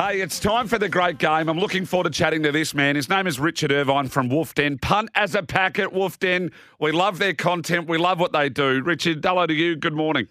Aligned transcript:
Hey, 0.00 0.22
it's 0.22 0.40
time 0.40 0.66
for 0.66 0.78
the 0.78 0.88
great 0.88 1.18
game. 1.18 1.50
I'm 1.50 1.58
looking 1.58 1.84
forward 1.84 2.04
to 2.04 2.10
chatting 2.10 2.42
to 2.44 2.52
this 2.52 2.72
man. 2.72 2.96
His 2.96 3.10
name 3.10 3.26
is 3.26 3.38
Richard 3.38 3.70
Irvine 3.70 4.08
from 4.08 4.30
Wolf 4.30 4.54
Den. 4.54 4.78
Punt 4.78 5.10
as 5.14 5.34
a 5.34 5.42
packet, 5.42 5.92
Wolf 5.92 6.18
Den. 6.18 6.52
We 6.78 6.90
love 6.90 7.18
their 7.18 7.34
content. 7.34 7.86
We 7.86 7.98
love 7.98 8.18
what 8.18 8.32
they 8.32 8.48
do. 8.48 8.80
Richard, 8.82 9.22
hello 9.22 9.46
to 9.46 9.52
you. 9.52 9.76
Good 9.76 9.92
morning. 9.92 10.26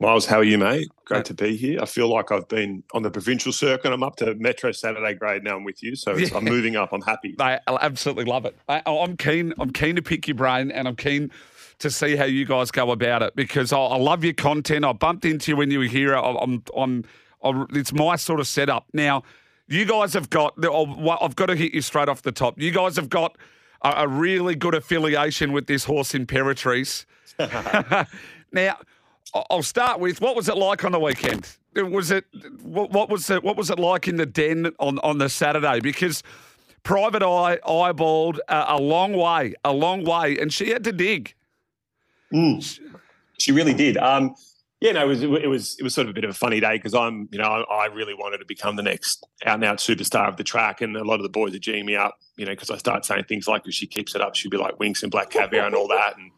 Miles, 0.00 0.26
how 0.26 0.38
are 0.38 0.44
you, 0.44 0.58
mate? 0.58 0.88
Great 1.04 1.24
to 1.26 1.34
be 1.34 1.54
here. 1.54 1.80
I 1.80 1.86
feel 1.86 2.08
like 2.08 2.32
I've 2.32 2.48
been 2.48 2.82
on 2.92 3.04
the 3.04 3.12
provincial 3.12 3.52
circuit. 3.52 3.92
I'm 3.92 4.02
up 4.02 4.16
to 4.16 4.34
Metro 4.34 4.72
Saturday 4.72 5.14
grade 5.14 5.44
now. 5.44 5.54
I'm 5.54 5.62
with 5.62 5.84
you, 5.84 5.94
so 5.94 6.16
yeah. 6.16 6.36
I'm 6.36 6.44
moving 6.44 6.74
up. 6.74 6.92
I'm 6.92 7.02
happy. 7.02 7.36
I 7.38 7.60
absolutely 7.68 8.24
love 8.24 8.44
it. 8.44 8.58
I, 8.68 8.82
oh, 8.86 9.04
I'm 9.04 9.16
keen. 9.16 9.54
I'm 9.60 9.70
keen 9.70 9.94
to 9.94 10.02
pick 10.02 10.26
your 10.26 10.34
brain, 10.34 10.72
and 10.72 10.88
I'm 10.88 10.96
keen 10.96 11.30
to 11.78 11.92
see 11.92 12.16
how 12.16 12.24
you 12.24 12.44
guys 12.44 12.72
go 12.72 12.90
about 12.90 13.22
it 13.22 13.36
because 13.36 13.72
I, 13.72 13.78
I 13.78 13.98
love 13.98 14.24
your 14.24 14.34
content. 14.34 14.84
I 14.84 14.92
bumped 14.94 15.24
into 15.24 15.52
you 15.52 15.56
when 15.56 15.70
you 15.70 15.78
were 15.78 15.84
here. 15.84 16.16
I, 16.16 16.34
I'm, 16.40 16.64
I'm, 16.76 17.04
it's 17.42 17.92
my 17.92 18.16
sort 18.16 18.40
of 18.40 18.46
setup. 18.46 18.86
Now, 18.92 19.22
you 19.68 19.84
guys 19.84 20.14
have 20.14 20.30
got. 20.30 20.54
I've 20.62 21.36
got 21.36 21.46
to 21.46 21.56
hit 21.56 21.74
you 21.74 21.82
straight 21.82 22.08
off 22.08 22.22
the 22.22 22.32
top. 22.32 22.60
You 22.60 22.70
guys 22.70 22.96
have 22.96 23.08
got 23.08 23.36
a, 23.82 24.06
really 24.06 24.54
good 24.54 24.74
affiliation 24.74 25.52
with 25.52 25.66
this 25.66 25.84
horse 25.84 26.12
Imperatriz. 26.12 27.06
now 28.52 28.76
I'll 29.48 29.62
start 29.62 30.00
with 30.00 30.20
what 30.20 30.36
was 30.36 30.48
it 30.48 30.56
like 30.56 30.84
on 30.84 30.92
the 30.92 31.00
weekend? 31.00 31.56
Was 31.76 32.10
it 32.10 32.24
what 32.62 33.08
was 33.08 33.30
it? 33.30 33.44
What 33.44 33.56
was 33.56 33.70
it 33.70 33.78
like 33.78 34.08
in 34.08 34.16
the 34.16 34.26
den 34.26 34.72
on 34.80 34.98
on 34.98 35.18
the 35.18 35.28
Saturday? 35.28 35.80
Because 35.80 36.22
Private 36.82 37.22
Eye 37.22 37.58
eyeballed 37.64 38.38
a, 38.48 38.74
a 38.74 38.78
long 38.78 39.12
way, 39.12 39.54
a 39.64 39.72
long 39.72 40.04
way, 40.04 40.36
and 40.38 40.52
she 40.52 40.70
had 40.70 40.82
to 40.84 40.92
dig. 40.92 41.34
Mm, 42.32 42.80
she 43.38 43.52
really 43.52 43.74
did. 43.74 43.96
Um, 43.98 44.34
yeah, 44.80 44.92
no, 44.92 45.04
it 45.04 45.08
was 45.08 45.22
it 45.22 45.48
was 45.48 45.76
it 45.78 45.82
was 45.82 45.94
sort 45.94 46.06
of 46.06 46.10
a 46.10 46.14
bit 46.14 46.24
of 46.24 46.30
a 46.30 46.34
funny 46.34 46.58
day 46.58 46.76
because 46.76 46.94
I'm 46.94 47.28
you 47.30 47.38
know 47.38 47.44
I, 47.44 47.84
I, 47.84 47.86
really 47.86 48.14
wanted 48.14 48.38
to 48.38 48.46
become 48.46 48.76
the 48.76 48.82
next 48.82 49.26
out 49.44 49.56
and 49.56 49.64
out 49.64 49.76
superstar 49.76 50.28
of 50.28 50.36
the 50.36 50.44
track, 50.44 50.80
and 50.80 50.96
a 50.96 51.04
lot 51.04 51.16
of 51.16 51.22
the 51.22 51.28
boys 51.28 51.54
are 51.54 51.58
geeing 51.58 51.84
me 51.84 51.96
up, 51.96 52.16
you 52.36 52.46
know, 52.46 52.52
because 52.52 52.70
I 52.70 52.78
start 52.78 53.04
saying 53.04 53.24
things 53.24 53.46
like 53.46 53.66
if 53.66 53.74
she 53.74 53.86
keeps 53.86 54.14
it 54.14 54.22
up, 54.22 54.34
she'll 54.34 54.50
be 54.50 54.56
like 54.56 54.78
Winks 54.80 55.02
and 55.02 55.12
Black 55.12 55.30
Caviar 55.30 55.66
and 55.66 55.74
all 55.74 55.88
that, 55.88 56.16
and 56.16 56.30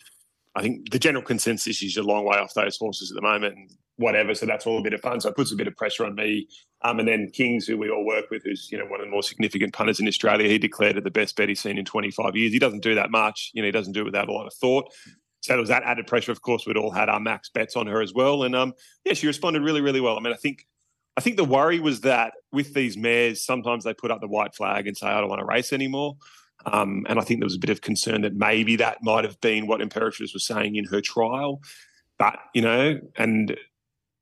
I 0.57 0.63
think 0.63 0.91
the 0.91 0.99
general 0.99 1.25
consensus 1.25 1.83
is 1.83 1.97
a 1.97 2.03
long 2.03 2.25
way 2.25 2.37
off 2.37 2.53
those 2.55 2.77
horses 2.77 3.11
at 3.11 3.15
the 3.15 3.23
moment 3.23 3.57
and 3.57 3.71
whatever. 3.97 4.35
So 4.35 4.47
that's 4.47 4.67
all 4.67 4.79
a 4.79 4.83
bit 4.83 4.93
of 4.93 5.01
fun. 5.01 5.21
So 5.21 5.31
it 5.31 5.37
puts 5.37 5.53
a 5.53 5.57
bit 5.57 5.67
of 5.67 5.77
pressure 5.77 6.05
on 6.05 6.15
me. 6.15 6.49
Um, 6.83 6.99
and 6.99 7.07
then 7.07 7.31
Kings, 7.33 7.67
who 7.67 7.79
we 7.79 7.91
all 7.91 8.05
work 8.05 8.27
with, 8.31 8.43
who's 8.43 8.69
you 8.71 8.77
know 8.77 8.87
one 8.87 9.01
of 9.01 9.07
the 9.07 9.11
more 9.11 9.23
significant 9.23 9.73
punters 9.73 10.01
in 10.01 10.09
Australia, 10.09 10.49
he 10.49 10.59
declared 10.59 10.97
it 10.97 11.05
the 11.05 11.11
best 11.11 11.37
bet 11.37 11.49
he's 11.49 11.61
seen 11.61 11.79
in 11.79 11.85
25 11.85 12.37
years. 12.37 12.53
He 12.53 12.59
doesn't 12.59 12.83
do 12.83 12.97
that 12.97 13.11
much. 13.11 13.51
You 13.55 13.63
know, 13.63 13.67
he 13.67 13.73
doesn't 13.73 13.93
do 13.93 14.01
it 14.01 14.07
without 14.07 14.29
a 14.29 14.33
lot 14.33 14.47
of 14.47 14.55
thought. 14.55 14.93
So 15.43 15.53
there 15.53 15.61
was 15.61 15.69
that 15.69 15.83
added 15.83 16.07
pressure. 16.07 16.33
Of 16.33 16.43
course, 16.43 16.67
we'd 16.67 16.77
all 16.77 16.91
had 16.91 17.09
our 17.09 17.21
max 17.21 17.51
bets 17.51 17.77
on 17.77 17.87
her 17.89 18.01
as 18.01 18.15
well. 18.15 18.45
And 18.45 18.57
um, 18.57 18.75
yeah, 19.05 19.15
she 19.15 19.27
responded 19.27 19.63
really, 19.63 19.81
really 19.81 20.01
well. 20.01 20.17
I 20.17 20.21
mean, 20.21 20.33
I 20.33 20.37
think 20.37 20.67
I 21.17 21.21
think 21.21 21.37
the 21.37 21.45
worry 21.45 21.79
was 21.79 22.01
that 22.03 22.35
with 22.53 22.75
these 22.75 22.97
mares, 22.97 23.45
sometimes 23.45 23.85
they 23.85 23.93
put 23.93 24.11
up 24.11 24.21
the 24.21 24.29
white 24.29 24.55
flag 24.55 24.87
and 24.87 24.97
say, 24.97 25.07
I 25.07 25.21
don't 25.21 25.29
want 25.29 25.41
to 25.41 25.47
race 25.47 25.73
anymore. 25.73 26.17
Um, 26.65 27.05
and 27.09 27.19
I 27.19 27.23
think 27.23 27.41
there 27.41 27.47
was 27.47 27.57
a 27.57 27.61
bit 27.61 27.71
of 27.71 27.81
concern 27.81 28.23
that 28.23 28.35
maybe 28.35 28.77
that 28.77 29.03
might 29.03 29.25
have 29.25 29.41
been 29.41 29.67
what 29.67 29.81
Imperatriz 29.81 30.33
was 30.33 30.47
saying 30.47 30.77
in 30.77 30.85
her 30.87 31.01
trial. 31.01 31.61
But, 32.19 32.39
you 32.55 32.63
know, 32.63 33.01
and 33.17 33.57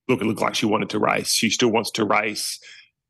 look, 0.08 0.20
it 0.20 0.24
looked 0.24 0.41
like 0.41 0.54
she 0.54 0.66
wanted 0.66 0.91
to 0.91 0.98
race. 0.98 1.32
She 1.32 1.50
still 1.50 1.70
wants 1.70 1.91
to 1.92 2.04
race. 2.04 2.58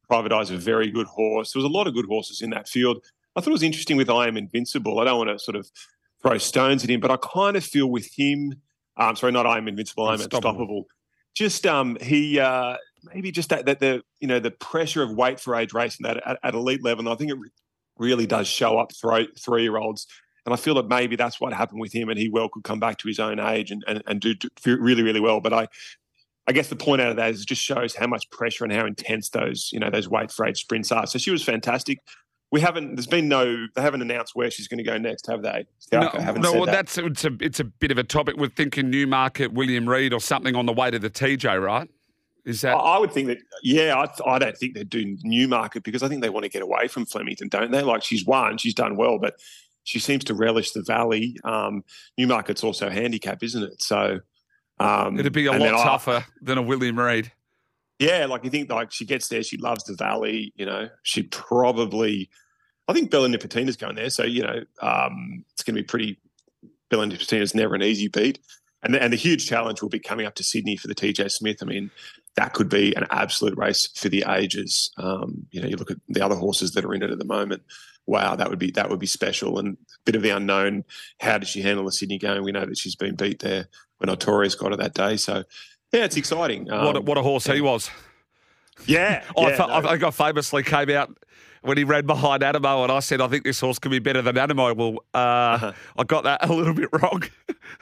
Private 0.08 0.32
Eye's 0.32 0.50
a 0.50 0.58
very 0.58 0.90
good 0.90 1.06
horse. 1.06 1.52
There 1.52 1.62
was 1.62 1.70
a 1.70 1.72
lot 1.72 1.86
of 1.86 1.94
good 1.94 2.06
horses 2.06 2.42
in 2.42 2.50
that 2.50 2.68
field. 2.68 3.02
I 3.36 3.40
thought 3.40 3.50
it 3.50 3.52
was 3.52 3.62
interesting 3.62 3.96
with 3.96 4.10
I 4.10 4.26
Am 4.26 4.36
Invincible. 4.36 4.98
I 4.98 5.04
don't 5.04 5.18
want 5.18 5.30
to 5.30 5.38
sort 5.38 5.56
of 5.56 5.70
throw 6.22 6.38
stones 6.38 6.84
at 6.84 6.90
him, 6.90 7.00
but 7.00 7.10
I 7.10 7.16
kind 7.16 7.56
of 7.56 7.64
feel 7.64 7.90
with 7.90 8.08
him, 8.14 8.54
um, 8.96 9.16
sorry, 9.16 9.32
not 9.32 9.46
I 9.46 9.58
Am 9.58 9.68
Invincible, 9.68 10.06
I 10.06 10.14
Am 10.14 10.20
Unstoppable. 10.20 10.86
Just 11.34 11.66
um, 11.66 11.96
he 12.00 12.38
uh, 12.38 12.76
maybe 13.14 13.30
just 13.30 13.50
that, 13.50 13.66
that 13.66 13.80
the 13.80 14.02
you 14.18 14.28
know 14.28 14.40
the 14.40 14.50
pressure 14.50 15.02
of 15.02 15.10
weight 15.12 15.40
for 15.40 15.54
age 15.54 15.72
racing 15.72 16.04
that 16.04 16.16
at, 16.26 16.38
at 16.42 16.54
elite 16.54 16.82
level. 16.82 17.06
And 17.06 17.08
I 17.08 17.14
think 17.14 17.30
it 17.30 17.38
really 17.98 18.26
does 18.26 18.48
show 18.48 18.78
up 18.78 18.92
three 18.92 19.62
year 19.62 19.76
olds. 19.76 20.06
And 20.46 20.54
I 20.54 20.56
feel 20.56 20.74
that 20.74 20.88
maybe 20.88 21.16
that's 21.16 21.38
what 21.38 21.52
happened 21.52 21.80
with 21.80 21.92
him, 21.92 22.08
and 22.08 22.18
he 22.18 22.28
well 22.28 22.48
could 22.48 22.64
come 22.64 22.80
back 22.80 22.98
to 22.98 23.08
his 23.08 23.20
own 23.20 23.38
age 23.38 23.70
and, 23.70 23.84
and, 23.86 24.02
and 24.06 24.20
do, 24.20 24.34
do 24.34 24.48
really, 24.64 25.02
really 25.02 25.20
well. 25.20 25.40
But 25.40 25.52
I, 25.52 25.68
I 26.46 26.52
guess 26.52 26.68
the 26.68 26.76
point 26.76 27.02
out 27.02 27.10
of 27.10 27.16
that 27.16 27.30
is 27.30 27.42
it 27.42 27.46
just 27.48 27.62
shows 27.62 27.94
how 27.94 28.06
much 28.06 28.28
pressure 28.30 28.64
and 28.64 28.72
how 28.72 28.86
intense 28.86 29.28
those, 29.28 29.68
you 29.70 29.78
know, 29.78 29.90
those 29.90 30.08
weight 30.08 30.32
for 30.32 30.46
age 30.46 30.58
sprints 30.58 30.90
are. 30.90 31.06
So 31.06 31.18
she 31.18 31.30
was 31.30 31.44
fantastic. 31.44 31.98
We 32.52 32.60
haven't. 32.60 32.96
There's 32.96 33.06
been 33.06 33.28
no. 33.28 33.66
They 33.74 33.82
haven't 33.82 34.02
announced 34.02 34.34
where 34.34 34.50
she's 34.50 34.66
going 34.66 34.78
to 34.78 34.84
go 34.84 34.98
next, 34.98 35.26
have 35.28 35.42
they? 35.42 35.66
no, 35.92 36.10
no 36.36 36.52
well, 36.52 36.66
that. 36.66 36.72
that's 36.72 36.98
it's 36.98 37.24
a 37.24 37.36
it's 37.40 37.60
a 37.60 37.64
bit 37.64 37.90
of 37.90 37.98
a 37.98 38.04
topic. 38.04 38.36
We're 38.36 38.48
thinking 38.48 38.90
Newmarket, 38.90 39.52
William 39.52 39.88
Reid, 39.88 40.12
or 40.12 40.20
something 40.20 40.56
on 40.56 40.66
the 40.66 40.72
way 40.72 40.90
to 40.90 40.98
the 40.98 41.10
TJ, 41.10 41.62
right? 41.62 41.88
Is 42.44 42.62
that? 42.62 42.74
I 42.74 42.98
would 42.98 43.12
think 43.12 43.28
that. 43.28 43.38
Yeah, 43.62 43.94
I, 43.96 44.30
I 44.30 44.38
don't 44.38 44.56
think 44.56 44.74
they're 44.74 44.84
doing 44.84 45.18
Newmarket 45.22 45.84
because 45.84 46.02
I 46.02 46.08
think 46.08 46.22
they 46.22 46.30
want 46.30 46.44
to 46.44 46.50
get 46.50 46.62
away 46.62 46.88
from 46.88 47.06
Flemington, 47.06 47.48
don't 47.48 47.70
they? 47.70 47.82
Like 47.82 48.02
she's 48.02 48.26
won, 48.26 48.58
she's 48.58 48.74
done 48.74 48.96
well, 48.96 49.18
but 49.18 49.34
she 49.84 49.98
seems 49.98 50.24
to 50.24 50.34
relish 50.34 50.72
the 50.72 50.82
Valley. 50.82 51.36
Um, 51.44 51.84
Newmarket's 52.18 52.64
also 52.64 52.88
a 52.88 52.92
handicap, 52.92 53.42
isn't 53.42 53.62
it? 53.62 53.82
So 53.82 54.20
um, 54.78 55.18
it'd 55.18 55.32
be 55.32 55.46
a 55.46 55.52
lot 55.52 55.82
tougher 55.82 56.10
I, 56.10 56.24
than 56.40 56.58
a 56.58 56.62
William 56.62 56.98
Reid. 56.98 57.30
Yeah, 58.00 58.24
like 58.24 58.44
you 58.44 58.50
think 58.50 58.70
like 58.70 58.90
she 58.90 59.04
gets 59.04 59.28
there, 59.28 59.42
she 59.42 59.58
loves 59.58 59.84
the 59.84 59.94
Valley. 59.94 60.52
You 60.56 60.64
know, 60.64 60.88
she 61.02 61.22
probably. 61.24 62.30
I 62.88 62.92
think 62.94 63.10
Bella 63.10 63.28
Nipotina's 63.28 63.76
going 63.76 63.94
there, 63.94 64.10
so 64.10 64.24
you 64.24 64.42
know 64.42 64.64
um, 64.80 65.44
it's 65.52 65.62
going 65.62 65.76
to 65.76 65.82
be 65.82 65.86
pretty. 65.86 66.18
Bella 66.88 67.06
Nipotina's 67.06 67.54
never 67.54 67.74
an 67.74 67.82
easy 67.82 68.08
beat. 68.08 68.40
And 68.82 68.94
the, 68.94 69.02
and 69.02 69.12
the 69.12 69.18
huge 69.18 69.46
challenge 69.46 69.82
will 69.82 69.90
be 69.90 69.98
coming 69.98 70.24
up 70.24 70.34
to 70.36 70.42
Sydney 70.42 70.76
for 70.76 70.88
the 70.88 70.94
TJ 70.94 71.30
Smith. 71.30 71.58
I 71.60 71.66
mean, 71.66 71.90
that 72.36 72.54
could 72.54 72.70
be 72.70 72.94
an 72.96 73.06
absolute 73.10 73.56
race 73.58 73.86
for 73.94 74.08
the 74.08 74.24
ages. 74.26 74.90
Um, 74.96 75.46
you 75.50 75.60
know, 75.60 75.68
you 75.68 75.76
look 75.76 75.90
at 75.90 75.98
the 76.08 76.24
other 76.24 76.36
horses 76.36 76.72
that 76.72 76.84
are 76.86 76.94
in 76.94 77.02
it 77.02 77.10
at 77.10 77.18
the 77.18 77.26
moment. 77.26 77.62
Wow, 78.06 78.34
that 78.34 78.48
would 78.48 78.58
be 78.58 78.70
that 78.72 78.88
would 78.88 78.98
be 78.98 79.06
special 79.06 79.58
and 79.58 79.76
a 79.76 80.02
bit 80.06 80.16
of 80.16 80.22
the 80.22 80.30
unknown. 80.30 80.84
How 81.20 81.36
does 81.36 81.48
she 81.50 81.60
handle 81.60 81.84
the 81.84 81.92
Sydney 81.92 82.18
game? 82.18 82.42
We 82.42 82.52
know 82.52 82.64
that 82.64 82.78
she's 82.78 82.96
been 82.96 83.14
beat 83.14 83.40
there 83.40 83.68
when 83.98 84.08
Artorias 84.08 84.58
got 84.58 84.70
her 84.70 84.78
that 84.78 84.94
day. 84.94 85.18
So, 85.18 85.44
yeah, 85.92 86.04
it's 86.04 86.16
exciting. 86.16 86.70
Um, 86.70 86.84
what, 86.84 86.96
a, 86.96 87.00
what 87.00 87.18
a 87.18 87.22
horse 87.22 87.46
he 87.46 87.60
was. 87.60 87.90
Yeah, 88.86 89.24
I, 89.36 89.48
yeah, 89.48 89.56
no. 89.56 89.66
I, 89.66 90.08
I 90.08 90.10
famously 90.10 90.62
came 90.62 90.90
out 90.90 91.16
when 91.62 91.76
he 91.76 91.84
ran 91.84 92.06
behind 92.06 92.42
Anamoe, 92.42 92.82
and 92.82 92.92
I 92.92 93.00
said, 93.00 93.20
I 93.20 93.28
think 93.28 93.44
this 93.44 93.60
horse 93.60 93.78
could 93.78 93.90
be 93.90 93.98
better 93.98 94.22
than 94.22 94.36
Anamoe. 94.36 94.76
Well, 94.76 94.98
uh, 95.14 95.18
uh-huh. 95.18 95.72
I 95.98 96.04
got 96.04 96.24
that 96.24 96.44
a 96.48 96.52
little 96.52 96.74
bit 96.74 96.88
wrong. 96.92 97.22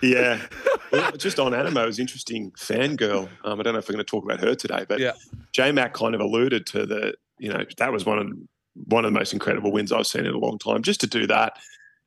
yeah. 0.03 0.41
Well, 0.91 1.13
just 1.13 1.39
on 1.39 1.53
Anamoe, 1.53 1.83
it 1.83 1.87
was 1.87 1.99
interesting. 1.99 2.51
Fangirl. 2.53 3.29
Um, 3.45 3.61
I 3.61 3.63
don't 3.63 3.75
know 3.75 3.79
if 3.79 3.91
we're 3.91 3.93
going 3.93 4.05
to 4.07 4.11
talk 4.11 4.25
about 4.25 4.41
her 4.41 4.55
today, 4.55 4.87
but 4.89 5.01
yeah. 5.01 5.13
J 5.53 5.71
Mac 5.71 5.93
kind 5.93 6.15
of 6.15 6.23
alluded 6.23 6.65
to 6.69 6.87
the, 6.87 7.13
you 7.37 7.53
know, 7.53 7.63
that 7.77 7.93
was 7.93 8.07
one 8.07 8.19
of 8.19 8.33
one 8.87 9.05
of 9.05 9.13
the 9.13 9.19
most 9.19 9.35
incredible 9.35 9.71
wins 9.71 9.93
I've 9.93 10.07
seen 10.07 10.25
in 10.25 10.33
a 10.33 10.39
long 10.39 10.59
time. 10.59 10.81
Just 10.81 11.01
to 11.03 11.07
do 11.07 11.27
that, 11.27 11.59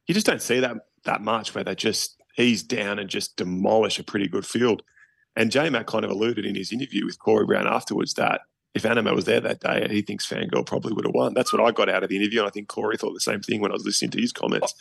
you 0.08 0.16
just 0.16 0.26
don't 0.26 0.42
see 0.42 0.60
that 0.62 0.78
that 1.04 1.22
much 1.22 1.54
where 1.54 1.64
they 1.64 1.76
just 1.76 2.20
ease 2.40 2.64
down 2.64 2.98
and 2.98 3.08
just 3.08 3.36
demolish 3.36 4.00
a 4.00 4.04
pretty 4.04 4.28
good 4.28 4.48
field. 4.48 4.82
And 5.36 5.52
J 5.52 5.70
Mac 5.70 5.88
kind 5.88 6.04
of 6.04 6.12
alluded 6.12 6.46
in 6.46 6.56
his 6.56 6.72
interview 6.72 7.06
with 7.06 7.20
Corey 7.20 7.46
Brown 7.46 7.68
afterwards 7.68 8.16
that 8.16 8.42
if 8.74 8.84
Anamoe 8.84 9.16
was 9.16 9.26
there 9.26 9.42
that 9.42 9.60
day, 9.60 9.88
he 9.90 10.02
thinks 10.02 10.28
Fangirl 10.28 10.66
probably 10.66 10.94
would 10.94 11.06
have 11.06 11.14
won. 11.14 11.34
That's 11.34 11.52
what 11.52 11.62
I 11.62 11.72
got 11.72 11.90
out 11.90 12.04
of 12.04 12.10
the 12.10 12.18
interview. 12.18 12.40
And 12.40 12.48
I 12.48 12.52
think 12.52 12.68
Corey 12.68 12.98
thought 12.98 13.14
the 13.14 13.20
same 13.20 13.42
thing 13.42 13.62
when 13.62 13.72
I 13.72 13.74
was 13.74 13.86
listening 13.86 14.12
to 14.12 14.22
his 14.22 14.32
comments. 14.32 14.74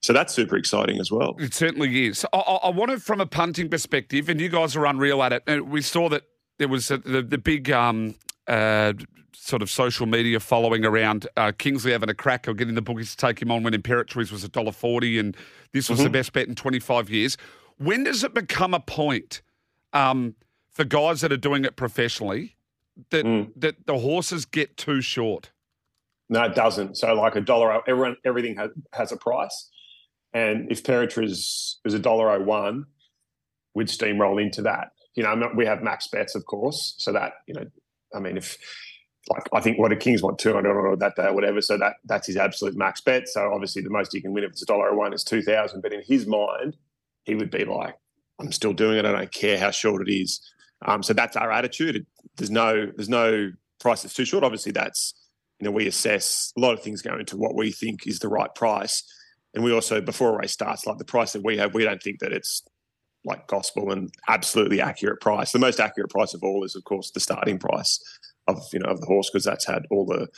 So 0.00 0.12
that's 0.12 0.34
super 0.34 0.56
exciting 0.56 0.98
as 1.00 1.10
well. 1.10 1.36
It 1.38 1.54
certainly 1.54 2.06
is. 2.06 2.26
I, 2.32 2.38
I 2.38 2.70
wanted 2.70 3.02
from 3.02 3.20
a 3.20 3.26
punting 3.26 3.68
perspective, 3.68 4.28
and 4.28 4.40
you 4.40 4.48
guys 4.48 4.74
are 4.74 4.86
unreal 4.86 5.22
at 5.22 5.32
it. 5.46 5.66
We 5.66 5.82
saw 5.82 6.08
that 6.08 6.22
there 6.58 6.68
was 6.68 6.90
a, 6.90 6.98
the, 6.98 7.22
the 7.22 7.38
big 7.38 7.70
um, 7.70 8.16
uh, 8.48 8.94
sort 9.32 9.62
of 9.62 9.70
social 9.70 10.06
media 10.06 10.40
following 10.40 10.84
around 10.84 11.26
uh, 11.36 11.52
Kingsley 11.56 11.92
having 11.92 12.08
a 12.08 12.14
crack 12.14 12.46
or 12.48 12.54
getting 12.54 12.74
the 12.74 12.82
bookies 12.82 13.10
to 13.12 13.16
take 13.16 13.40
him 13.40 13.50
on 13.50 13.62
when 13.62 13.72
Imperatriz 13.72 14.30
was 14.30 14.46
$1.40 14.46 15.18
and 15.18 15.36
this 15.72 15.88
was 15.88 15.98
mm-hmm. 15.98 16.04
the 16.04 16.10
best 16.10 16.32
bet 16.32 16.48
in 16.48 16.54
25 16.54 17.10
years. 17.10 17.36
When 17.78 18.04
does 18.04 18.22
it 18.22 18.34
become 18.34 18.74
a 18.74 18.80
point 18.80 19.42
um, 19.92 20.34
for 20.72 20.84
guys 20.84 21.20
that 21.20 21.32
are 21.32 21.36
doing 21.36 21.64
it 21.64 21.76
professionally 21.76 22.56
that 23.10 23.24
mm. 23.24 23.50
that 23.56 23.86
the 23.86 23.98
horses 23.98 24.44
get 24.44 24.76
too 24.76 25.00
short? 25.00 25.50
No, 26.28 26.42
it 26.44 26.54
doesn't. 26.54 26.96
So 26.96 27.12
like 27.14 27.36
a 27.36 27.40
dollar, 27.40 27.82
everyone, 27.86 28.16
everything 28.24 28.56
has, 28.56 28.70
has 28.92 29.12
a 29.12 29.16
price, 29.16 29.70
and 30.32 30.70
if 30.70 30.82
Imperatriz 30.82 31.76
is 31.84 31.94
a 31.94 31.98
dollar 31.98 32.30
oh 32.30 32.40
one, 32.40 32.86
we'd 33.74 33.88
steamroll 33.88 34.42
into 34.42 34.62
that. 34.62 34.92
You 35.14 35.24
know, 35.24 35.34
not, 35.34 35.56
we 35.56 35.66
have 35.66 35.82
max 35.82 36.08
bets, 36.08 36.34
of 36.34 36.46
course, 36.46 36.94
so 36.96 37.12
that 37.12 37.34
you 37.46 37.54
know, 37.54 37.66
I 38.14 38.20
mean, 38.20 38.38
if 38.38 38.56
like 39.28 39.46
I 39.52 39.60
think 39.60 39.78
what 39.78 39.92
a 39.92 39.96
Kings 39.96 40.22
want 40.22 40.38
two 40.38 40.52
hundred 40.54 40.74
or 40.74 40.96
that 40.96 41.16
day 41.16 41.26
or 41.26 41.34
whatever, 41.34 41.60
so 41.60 41.76
that 41.78 41.96
that's 42.04 42.26
his 42.26 42.36
absolute 42.36 42.76
max 42.76 43.00
bet. 43.00 43.28
So 43.28 43.52
obviously, 43.52 43.82
the 43.82 43.90
most 43.90 44.12
he 44.12 44.20
can 44.20 44.32
win 44.32 44.44
if 44.44 44.52
it's 44.52 44.62
a 44.62 44.66
dollar 44.66 44.90
oh 44.90 44.96
one 44.96 45.12
is 45.12 45.24
two 45.24 45.42
thousand. 45.42 45.82
But 45.82 45.92
in 45.92 46.02
his 46.02 46.26
mind, 46.26 46.76
he 47.24 47.34
would 47.34 47.50
be 47.50 47.64
like, 47.64 47.96
I'm 48.42 48.52
still 48.52 48.72
doing 48.72 48.98
it. 48.98 49.06
I 49.06 49.12
don't 49.12 49.32
care 49.32 49.58
how 49.58 49.70
short 49.70 50.06
it 50.06 50.12
is. 50.12 50.40
Um, 50.84 51.02
so 51.02 51.12
that's 51.12 51.36
our 51.36 51.50
attitude. 51.52 52.06
There's 52.36 52.50
no 52.50 52.86
there's 52.96 53.08
no 53.08 53.52
price 53.80 54.02
that's 54.02 54.14
too 54.14 54.24
short. 54.24 54.44
Obviously, 54.44 54.72
that's 54.72 55.14
you 55.60 55.64
know 55.64 55.70
we 55.70 55.86
assess 55.86 56.52
a 56.56 56.60
lot 56.60 56.72
of 56.72 56.82
things 56.82 57.02
go 57.02 57.16
into 57.18 57.36
what 57.36 57.54
we 57.54 57.70
think 57.70 58.06
is 58.06 58.18
the 58.18 58.28
right 58.28 58.52
price, 58.54 59.04
and 59.54 59.62
we 59.62 59.72
also 59.72 60.00
before 60.00 60.34
a 60.34 60.38
race 60.38 60.52
starts, 60.52 60.86
like 60.86 60.98
the 60.98 61.04
price 61.04 61.32
that 61.32 61.44
we 61.44 61.56
have, 61.58 61.74
we 61.74 61.84
don't 61.84 62.02
think 62.02 62.18
that 62.20 62.32
it's 62.32 62.62
like 63.24 63.46
gospel 63.46 63.92
and 63.92 64.12
absolutely 64.28 64.80
accurate 64.80 65.20
price. 65.20 65.52
The 65.52 65.58
most 65.60 65.78
accurate 65.78 66.10
price 66.10 66.34
of 66.34 66.42
all 66.42 66.64
is, 66.64 66.74
of 66.74 66.82
course, 66.84 67.12
the 67.12 67.20
starting 67.20 67.58
price. 67.58 68.00
of 68.48 68.60
you 68.72 68.80
know 68.80 68.90
of 68.90 69.00
the 69.00 69.06
horse 69.06 69.30
because 69.30 69.44
that's 69.44 69.66
had 69.66 69.86
all 69.90 70.04
the 70.04 70.28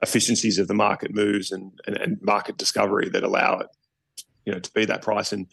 efficiencies 0.00 0.58
of 0.58 0.66
the 0.68 0.74
market 0.74 1.14
moves 1.14 1.52
and, 1.52 1.70
and, 1.86 1.96
and 1.96 2.18
market 2.22 2.56
discovery 2.56 3.08
that 3.08 3.22
allow 3.22 3.58
it 3.58 3.68
you 4.44 4.52
know 4.52 4.58
to 4.58 4.72
be 4.72 4.84
that 4.84 5.02
price. 5.02 5.32
And 5.32 5.46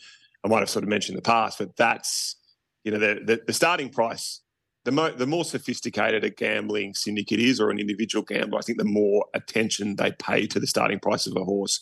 I 0.43 0.47
might 0.47 0.59
have 0.59 0.69
sort 0.69 0.83
of 0.83 0.89
mentioned 0.89 1.15
in 1.15 1.23
the 1.23 1.29
past, 1.29 1.57
but 1.57 1.75
that's 1.75 2.35
you 2.83 2.91
know 2.91 2.99
the 2.99 3.21
the, 3.23 3.41
the 3.47 3.53
starting 3.53 3.89
price. 3.89 4.41
The, 4.85 4.93
mo- 4.93 5.11
the 5.11 5.27
more 5.27 5.43
sophisticated 5.43 6.23
a 6.23 6.29
gambling 6.29 6.93
syndicate 6.93 7.41
is, 7.41 7.59
or 7.59 7.69
an 7.69 7.79
individual 7.79 8.23
gambler, 8.23 8.57
I 8.57 8.61
think 8.61 8.77
the 8.77 8.85
more 8.85 9.25
attention 9.33 9.97
they 9.97 10.13
pay 10.13 10.47
to 10.47 10.59
the 10.59 10.65
starting 10.65 10.99
price 10.99 11.27
of 11.27 11.35
a 11.35 11.43
horse 11.43 11.81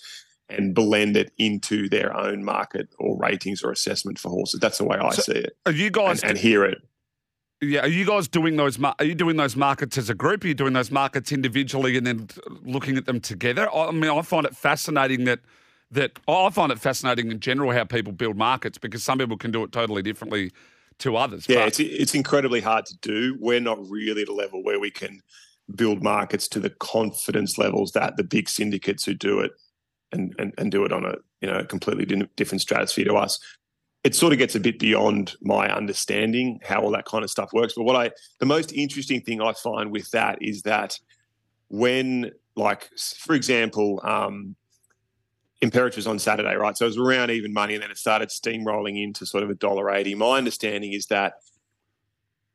and 0.49 0.73
blend 0.73 1.15
it 1.15 1.31
into 1.37 1.87
their 1.89 2.15
own 2.17 2.43
market 2.43 2.89
or 2.99 3.17
ratings 3.17 3.63
or 3.63 3.71
assessment 3.71 4.17
for 4.17 4.29
horses. 4.29 4.59
That's 4.59 4.79
the 4.79 4.85
way 4.85 4.97
I 4.97 5.11
so 5.11 5.21
see 5.21 5.39
it. 5.39 5.57
Are 5.65 5.71
you 5.71 5.91
guys 5.91 6.21
and, 6.21 6.31
and 6.31 6.39
hear 6.39 6.65
it? 6.65 6.79
Yeah, 7.61 7.81
are 7.81 7.87
you 7.87 8.05
guys 8.05 8.27
doing 8.27 8.55
those? 8.55 8.79
Are 8.81 9.05
you 9.05 9.15
doing 9.15 9.37
those 9.37 9.55
markets 9.55 9.97
as 9.97 10.09
a 10.09 10.13
group? 10.13 10.43
Are 10.43 10.47
you 10.47 10.53
doing 10.53 10.73
those 10.73 10.91
markets 10.91 11.31
individually 11.31 11.97
and 11.97 12.05
then 12.05 12.27
looking 12.63 12.97
at 12.97 13.05
them 13.05 13.19
together? 13.19 13.69
I 13.73 13.91
mean, 13.91 14.11
I 14.11 14.21
find 14.21 14.45
it 14.45 14.55
fascinating 14.55 15.25
that 15.25 15.39
that 15.91 16.19
I 16.27 16.49
find 16.49 16.71
it 16.71 16.79
fascinating 16.79 17.31
in 17.31 17.39
general 17.39 17.71
how 17.71 17.85
people 17.85 18.11
build 18.11 18.37
markets 18.37 18.77
because 18.77 19.03
some 19.03 19.17
people 19.17 19.37
can 19.37 19.51
do 19.51 19.63
it 19.63 19.71
totally 19.71 20.01
differently 20.01 20.51
to 20.99 21.15
others. 21.15 21.47
Yeah, 21.47 21.65
but, 21.65 21.67
it's 21.67 21.79
it's 21.79 22.15
incredibly 22.15 22.61
hard 22.61 22.85
to 22.87 22.97
do. 23.01 23.37
We're 23.39 23.61
not 23.61 23.79
really 23.89 24.23
at 24.23 24.27
a 24.27 24.33
level 24.33 24.63
where 24.63 24.79
we 24.79 24.91
can 24.91 25.21
build 25.75 26.01
markets 26.01 26.47
to 26.49 26.59
the 26.59 26.69
confidence 26.69 27.57
levels 27.57 27.91
that 27.91 28.17
the 28.17 28.23
big 28.23 28.49
syndicates 28.49 29.05
who 29.05 29.13
do 29.13 29.39
it 29.39 29.51
and 30.11 30.33
and, 30.39 30.53
and 30.57 30.71
do 30.71 30.85
it 30.85 30.91
on 30.91 31.05
a 31.05 31.15
you 31.41 31.47
know 31.47 31.63
completely 31.63 32.05
different 32.35 32.61
stratosphere 32.61 33.05
to 33.05 33.15
us 33.15 33.39
it 34.07 34.15
sort 34.15 34.31
of 34.31 34.39
gets 34.39 34.55
a 34.55 34.59
bit 34.61 34.79
beyond 34.79 35.35
my 35.41 35.69
understanding 35.69 36.61
how 36.63 36.81
all 36.81 36.91
that 36.91 37.03
kind 37.03 37.25
of 37.25 37.29
stuff 37.29 37.51
works. 37.51 37.73
But 37.75 37.83
what 37.83 37.97
I, 37.97 38.11
the 38.39 38.45
most 38.45 38.71
interesting 38.71 39.19
thing 39.19 39.41
I 39.41 39.51
find 39.51 39.91
with 39.91 40.09
that 40.11 40.37
is 40.41 40.61
that 40.61 40.97
when, 41.67 42.31
like, 42.55 42.89
for 43.17 43.35
example, 43.35 43.99
um, 44.05 44.55
Imperatriz 45.63 46.07
on 46.07 46.19
Saturday, 46.19 46.55
right? 46.55 46.77
So 46.77 46.85
it 46.85 46.89
was 46.89 46.97
around 46.97 47.31
even 47.31 47.51
money, 47.51 47.73
and 47.73 47.83
then 47.83 47.91
it 47.91 47.97
started 47.97 48.29
steamrolling 48.29 49.01
into 49.01 49.25
sort 49.25 49.43
of 49.43 49.49
a 49.49 49.55
dollar 49.55 49.91
eighty. 49.91 50.13
My 50.13 50.37
understanding 50.37 50.93
is 50.93 51.07
that 51.07 51.33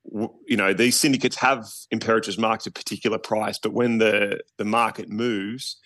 you 0.04 0.56
know 0.56 0.72
these 0.72 0.96
syndicates 0.96 1.36
have 1.36 1.64
Imperatriz 1.92 2.38
marked 2.38 2.66
a 2.66 2.70
particular 2.70 3.18
price, 3.18 3.58
but 3.58 3.72
when 3.72 3.98
the 3.98 4.40
the 4.56 4.64
market 4.64 5.08
moves, 5.08 5.78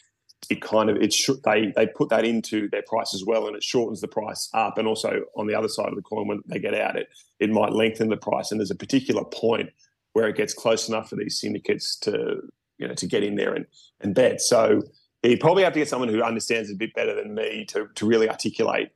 it 0.50 0.60
kind 0.60 0.90
of 0.90 0.96
it 0.96 1.12
sh- 1.12 1.30
they 1.44 1.72
they 1.74 1.86
put 1.86 2.10
that 2.10 2.24
into 2.24 2.68
their 2.68 2.82
price 2.82 3.14
as 3.14 3.24
well, 3.24 3.46
and 3.46 3.56
it 3.56 3.62
shortens 3.62 4.00
the 4.00 4.08
price 4.08 4.50
up. 4.52 4.76
And 4.76 4.86
also 4.86 5.22
on 5.36 5.46
the 5.46 5.54
other 5.54 5.68
side 5.68 5.88
of 5.88 5.96
the 5.96 6.02
coin, 6.02 6.28
when 6.28 6.42
they 6.46 6.58
get 6.58 6.74
out, 6.74 6.96
it 6.96 7.08
it 7.40 7.50
might 7.50 7.72
lengthen 7.72 8.08
the 8.08 8.16
price. 8.16 8.50
And 8.50 8.60
there's 8.60 8.70
a 8.70 8.76
particular 8.76 9.24
point 9.24 9.70
where 10.12 10.28
it 10.28 10.36
gets 10.36 10.54
close 10.54 10.88
enough 10.88 11.10
for 11.10 11.16
these 11.16 11.40
syndicates 11.40 11.96
to 12.00 12.42
you 12.78 12.88
know 12.88 12.94
to 12.94 13.06
get 13.06 13.22
in 13.22 13.36
there 13.36 13.54
and 13.54 13.66
and 14.00 14.14
bet. 14.14 14.40
So 14.40 14.82
you 15.31 15.38
probably 15.38 15.62
have 15.64 15.73
to 15.73 15.78
get 15.78 15.88
someone 15.88 16.08
who 16.08 16.23
understands 16.23 16.70
it 16.70 16.75
a 16.75 16.76
bit 16.76 16.94
better 16.94 17.14
than 17.14 17.34
me 17.34 17.64
to 17.67 17.88
to 17.94 18.06
really 18.06 18.28
articulate 18.28 18.90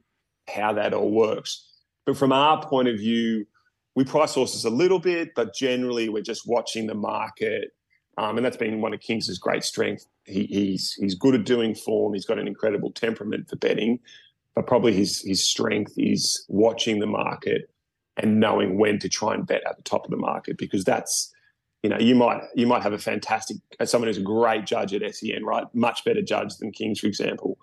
how 0.49 0.73
that 0.73 0.95
all 0.95 1.11
works. 1.11 1.67
But 2.07 2.17
from 2.17 2.33
our 2.33 2.63
point 2.65 2.89
of 2.89 2.97
view, 2.97 3.47
we 3.95 4.05
price 4.05 4.35
horses 4.35 4.65
a 4.65 4.71
little 4.71 4.99
bit, 4.99 5.35
but 5.35 5.55
generally 5.55 6.09
we're 6.09 6.23
just 6.23 6.47
watching 6.47 6.87
the 6.87 6.95
market 6.95 7.73
um, 8.21 8.37
and 8.37 8.45
that's 8.45 8.57
been 8.57 8.83
one 8.83 8.93
of 8.93 9.01
Kings' 9.01 9.39
great 9.39 9.65
strengths. 9.65 10.07
He, 10.25 10.45
he's 10.45 10.93
he's 10.95 11.15
good 11.15 11.35
at 11.35 11.45
doing 11.45 11.75
form. 11.75 12.13
He's 12.13 12.27
got 12.27 12.39
an 12.39 12.47
incredible 12.47 12.93
temperament 12.93 13.49
for 13.49 13.57
betting, 13.57 13.99
but 14.55 14.67
probably 14.67 14.93
his 14.93 15.23
his 15.23 15.45
strength 15.47 15.95
is 15.97 16.45
watching 16.49 16.99
the 16.99 17.07
market 17.07 17.71
and 18.19 18.39
knowing 18.39 18.79
when 18.79 18.99
to 18.99 19.09
try 19.09 19.33
and 19.33 19.47
bet 19.47 19.63
at 19.67 19.77
the 19.79 19.83
top 19.83 20.05
of 20.05 20.11
the 20.11 20.19
market 20.19 20.59
because 20.59 20.85
that's 20.85 21.33
you 21.83 21.91
know 21.91 21.99
you 21.99 22.15
might 22.15 22.43
you 22.55 22.67
might 22.67 22.83
have 22.83 22.93
a 22.93 22.99
fantastic 22.99 23.57
uh, 23.79 23.87
someone 23.87 24.09
who's 24.09 24.19
a 24.19 24.23
great 24.23 24.67
judge 24.67 24.93
at 24.95 25.15
SEN, 25.15 25.45
right? 25.45 25.65
Much 25.75 26.05
better 26.05 26.23
judge 26.23 26.57
than 26.59 26.73
Kings, 26.73 27.01
for 27.01 27.07
example. 27.07 27.59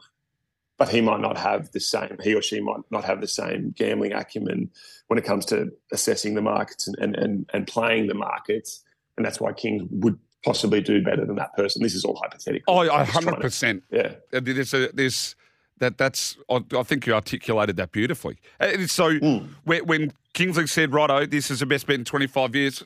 But 0.78 0.90
he 0.90 1.02
might 1.02 1.22
not 1.22 1.38
have 1.38 1.72
the 1.72 1.80
same, 1.80 2.18
he 2.24 2.36
or 2.36 2.42
she 2.44 2.62
might 2.62 2.82
not 2.92 3.04
have 3.04 3.20
the 3.20 3.28
same 3.28 3.74
gambling 3.76 4.14
acumen 4.14 4.70
when 5.08 5.18
it 5.18 5.26
comes 5.26 5.44
to 5.48 5.72
assessing 5.92 6.36
the 6.36 6.42
markets 6.42 6.88
and, 6.88 6.96
and, 7.00 7.16
and, 7.16 7.50
and 7.52 7.66
playing 7.66 8.06
the 8.06 8.14
markets. 8.14 8.84
And 9.18 9.26
that's 9.26 9.40
why 9.40 9.54
Kings 9.54 9.82
would 9.90 10.20
possibly 10.46 10.80
do 10.80 11.04
better 11.04 11.26
than 11.26 11.36
that 11.38 11.56
person. 11.56 11.82
This 11.82 11.96
is 11.96 12.06
all 12.06 12.16
hypothetical. 12.22 12.64
Oh, 12.68 13.04
hundred 13.06 13.42
percent. 13.42 13.84
Yeah, 13.90 14.14
uh, 14.32 14.40
there's 14.40 14.74
a 14.74 14.90
there's 14.94 15.36
that 15.80 15.98
that's 15.98 16.38
I, 16.50 16.64
I 16.76 16.84
think 16.84 17.06
you 17.06 17.14
articulated 17.14 17.78
that 17.78 17.92
beautifully. 17.92 18.38
So 18.88 19.20
mm. 19.20 19.50
when 19.64 20.14
Kingsley 20.34 20.68
said, 20.68 20.94
"Righto, 20.94 21.26
this 21.26 21.52
is 21.52 21.60
the 21.60 21.66
best 21.66 21.88
bet 21.88 21.96
in 21.96 22.06
25 22.06 22.56
years," 22.56 22.84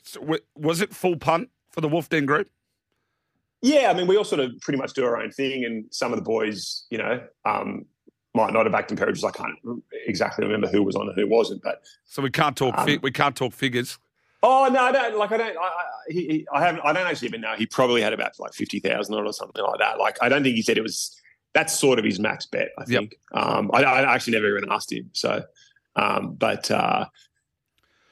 was 0.56 0.80
it 0.80 0.94
full 0.94 1.16
punt 1.16 1.50
for 1.70 1.80
the 1.80 1.88
Wolf 1.88 2.08
Den 2.08 2.26
Group? 2.26 2.48
Yeah, 3.62 3.90
I 3.90 3.94
mean, 3.94 4.08
we 4.08 4.16
all 4.16 4.24
sort 4.24 4.40
of 4.40 4.58
pretty 4.60 4.78
much 4.78 4.92
do 4.92 5.04
our 5.04 5.16
own 5.16 5.30
thing, 5.30 5.64
and 5.64 5.84
some 5.90 6.12
of 6.12 6.18
the 6.18 6.24
boys, 6.24 6.84
you 6.90 6.98
know, 6.98 7.22
um, 7.44 7.86
might 8.34 8.52
not 8.52 8.66
have 8.66 8.72
backed 8.72 8.92
Imperatriz. 8.92 9.24
I 9.24 9.30
can't 9.30 9.82
exactly 10.06 10.44
remember 10.44 10.66
who 10.66 10.82
was 10.82 10.96
on 10.96 11.08
and 11.08 11.16
who 11.16 11.28
wasn't, 11.28 11.62
but 11.62 11.82
so 12.04 12.22
we 12.22 12.30
can't 12.30 12.56
talk. 12.56 12.76
Um, 12.76 12.86
fi- 12.86 12.98
we 12.98 13.12
can't 13.12 13.36
talk 13.36 13.52
figures. 13.52 13.98
Oh 14.42 14.68
no, 14.72 14.82
I 14.82 14.92
don't 14.92 15.16
like. 15.16 15.30
I 15.30 15.36
don't. 15.36 15.56
I, 15.56 15.62
I, 15.62 15.84
he, 16.08 16.46
I 16.52 16.64
haven't. 16.64 16.82
I 16.84 16.92
don't 16.92 17.06
actually 17.06 17.28
even 17.28 17.40
know. 17.40 17.54
He 17.54 17.66
probably 17.66 18.02
had 18.02 18.12
about 18.12 18.38
like 18.40 18.52
fifty 18.52 18.80
thousand 18.80 19.14
or 19.14 19.32
something 19.32 19.62
like 19.62 19.78
that. 19.78 19.98
Like 19.98 20.18
I 20.20 20.28
don't 20.28 20.42
think 20.42 20.56
he 20.56 20.62
said 20.62 20.76
it 20.76 20.82
was. 20.82 21.16
That's 21.54 21.78
sort 21.78 21.98
of 21.98 22.04
his 22.04 22.18
max 22.18 22.46
bet. 22.46 22.70
I 22.78 22.84
think. 22.84 23.16
Yep. 23.34 23.42
Um, 23.42 23.70
I, 23.74 23.82
I, 23.82 24.14
actually 24.14 24.34
never 24.34 24.56
even 24.56 24.72
asked 24.72 24.92
him. 24.92 25.10
So, 25.12 25.42
um, 25.96 26.34
but 26.34 26.70
uh, 26.70 27.06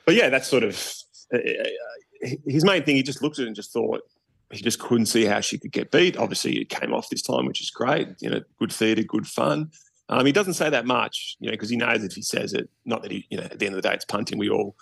but 0.05 0.15
yeah, 0.15 0.29
that's 0.29 0.49
sort 0.49 0.63
of 0.63 0.95
uh, 1.33 1.39
uh, 1.39 2.29
his 2.47 2.65
main 2.65 2.83
thing. 2.83 2.97
He 2.97 3.03
just 3.03 3.23
looked 3.23 3.39
at 3.39 3.45
it 3.45 3.47
and 3.47 3.57
just 3.57 3.73
thought 3.73 4.03
he 4.51 4.63
just 4.63 4.79
couldn't 4.79 5.07
see 5.07 5.25
how 5.25 5.41
she 5.41 5.59
could 5.59 5.73
get 5.73 5.91
beat. 5.91 6.17
Obviously, 6.17 6.59
it 6.59 6.69
came 6.69 6.93
off 6.93 7.09
this 7.09 7.23
time, 7.23 7.47
which 7.47 7.61
is 7.61 7.71
great. 7.71 8.09
You 8.21 8.31
know, 8.31 8.41
good 8.59 8.73
theatre, 8.73 9.03
good 9.03 9.27
fun. 9.27 9.71
Um, 10.09 10.27
he 10.27 10.33
doesn't 10.33 10.55
say 10.55 10.69
that 10.69 10.87
much, 10.87 11.37
you 11.39 11.47
know, 11.47 11.53
because 11.53 11.71
he 11.71 11.77
knows 11.77 12.03
if 12.03 12.13
he 12.13 12.23
says 12.23 12.53
it, 12.53 12.69
not 12.85 13.03
that 13.03 13.13
he, 13.13 13.27
you 13.31 13.37
know, 13.37 13.45
at 13.45 13.61
the 13.61 13.67
end 13.67 13.77
of 13.77 13.83
the 13.83 13.89
day, 13.89 13.95
it's 13.95 14.05
punting. 14.05 14.39
We 14.39 14.51
all 14.51 14.75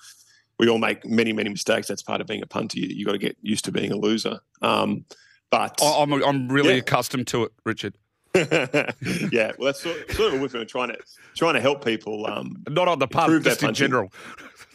we 0.58 0.68
all 0.68 0.78
make 0.78 1.04
many, 1.04 1.32
many 1.32 1.50
mistakes. 1.50 1.86
That's 1.86 2.02
part 2.02 2.20
of 2.20 2.26
being 2.26 2.42
a 2.42 2.46
punter. 2.46 2.78
You, 2.78 2.88
you 2.88 3.04
got 3.04 3.12
to 3.12 3.18
get 3.18 3.36
used 3.42 3.64
to 3.66 3.72
being 3.72 3.92
a 3.92 3.96
loser. 3.96 4.40
Um, 4.62 5.04
but 5.50 5.78
I'm, 5.82 6.12
I'm 6.12 6.48
really 6.48 6.74
yeah. 6.74 6.80
accustomed 6.80 7.26
to 7.28 7.44
it, 7.44 7.52
Richard. 7.64 7.96
yeah, 9.32 9.52
well, 9.58 9.66
that's 9.66 9.82
sort, 9.82 10.10
sort 10.12 10.34
of 10.34 10.40
what 10.40 10.52
we're 10.52 10.64
trying 10.64 10.88
to 10.88 10.98
trying 11.34 11.54
to 11.54 11.60
help 11.60 11.84
people. 11.84 12.26
Um, 12.26 12.62
Not 12.68 12.86
on 12.86 12.98
the 12.98 13.08
punt, 13.08 13.42
just 13.42 13.62
in 13.62 13.72
general. 13.72 14.12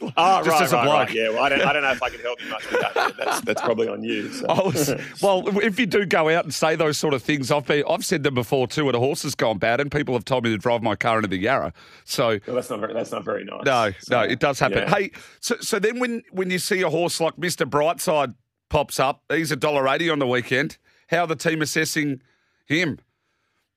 Oh, 0.01 0.09
just 0.43 0.49
right, 0.49 0.61
as 0.63 0.73
a 0.73 0.75
right, 0.77 0.85
bloke. 0.85 1.07
Right. 1.07 1.13
Yeah, 1.13 1.29
well, 1.29 1.43
I 1.43 1.49
don't, 1.49 1.61
I 1.61 1.73
don't 1.73 1.83
know 1.83 1.91
if 1.91 2.01
I 2.01 2.09
can 2.09 2.19
help 2.19 2.43
you 2.43 2.49
much 2.49 2.69
with 2.71 2.81
that. 2.81 3.13
That's, 3.17 3.41
that's 3.41 3.61
probably 3.63 3.87
on 3.87 4.03
you. 4.03 4.31
So. 4.33 4.47
Was, 4.47 4.93
well, 5.21 5.43
if 5.59 5.79
you 5.79 5.85
do 5.85 6.05
go 6.05 6.29
out 6.29 6.43
and 6.45 6.53
say 6.53 6.75
those 6.75 6.97
sort 6.97 7.13
of 7.13 7.21
things, 7.21 7.51
I've 7.51 7.65
been, 7.65 7.83
I've 7.87 8.03
said 8.03 8.23
them 8.23 8.33
before 8.33 8.67
too. 8.67 8.85
When 8.85 8.95
a 8.95 8.99
horse 8.99 9.21
has 9.23 9.35
gone 9.35 9.59
bad, 9.59 9.79
and 9.79 9.91
people 9.91 10.15
have 10.15 10.25
told 10.25 10.43
me 10.45 10.49
to 10.49 10.57
drive 10.57 10.81
my 10.81 10.95
car 10.95 11.17
into 11.17 11.27
the 11.27 11.37
Yarra. 11.37 11.73
So 12.05 12.39
well, 12.47 12.55
that's 12.55 12.69
not 12.69 12.79
very, 12.79 12.93
that's 12.93 13.11
not 13.11 13.23
very 13.23 13.43
nice. 13.43 13.65
No, 13.65 13.91
so, 13.99 14.17
no, 14.17 14.21
it 14.23 14.39
does 14.39 14.59
happen. 14.59 14.79
Yeah. 14.79 14.95
Hey, 14.95 15.11
so 15.39 15.57
so 15.61 15.77
then 15.79 15.99
when 15.99 16.23
when 16.31 16.49
you 16.49 16.59
see 16.59 16.81
a 16.81 16.89
horse 16.89 17.19
like 17.19 17.37
Mister 17.37 17.65
Brightside 17.65 18.33
pops 18.69 18.99
up, 18.99 19.21
he's 19.29 19.51
a 19.51 19.55
dollar 19.55 19.87
eighty 19.87 20.09
on 20.09 20.19
the 20.19 20.27
weekend. 20.27 20.77
How 21.09 21.21
are 21.21 21.27
the 21.27 21.35
team 21.35 21.61
assessing 21.61 22.21
him? 22.65 22.99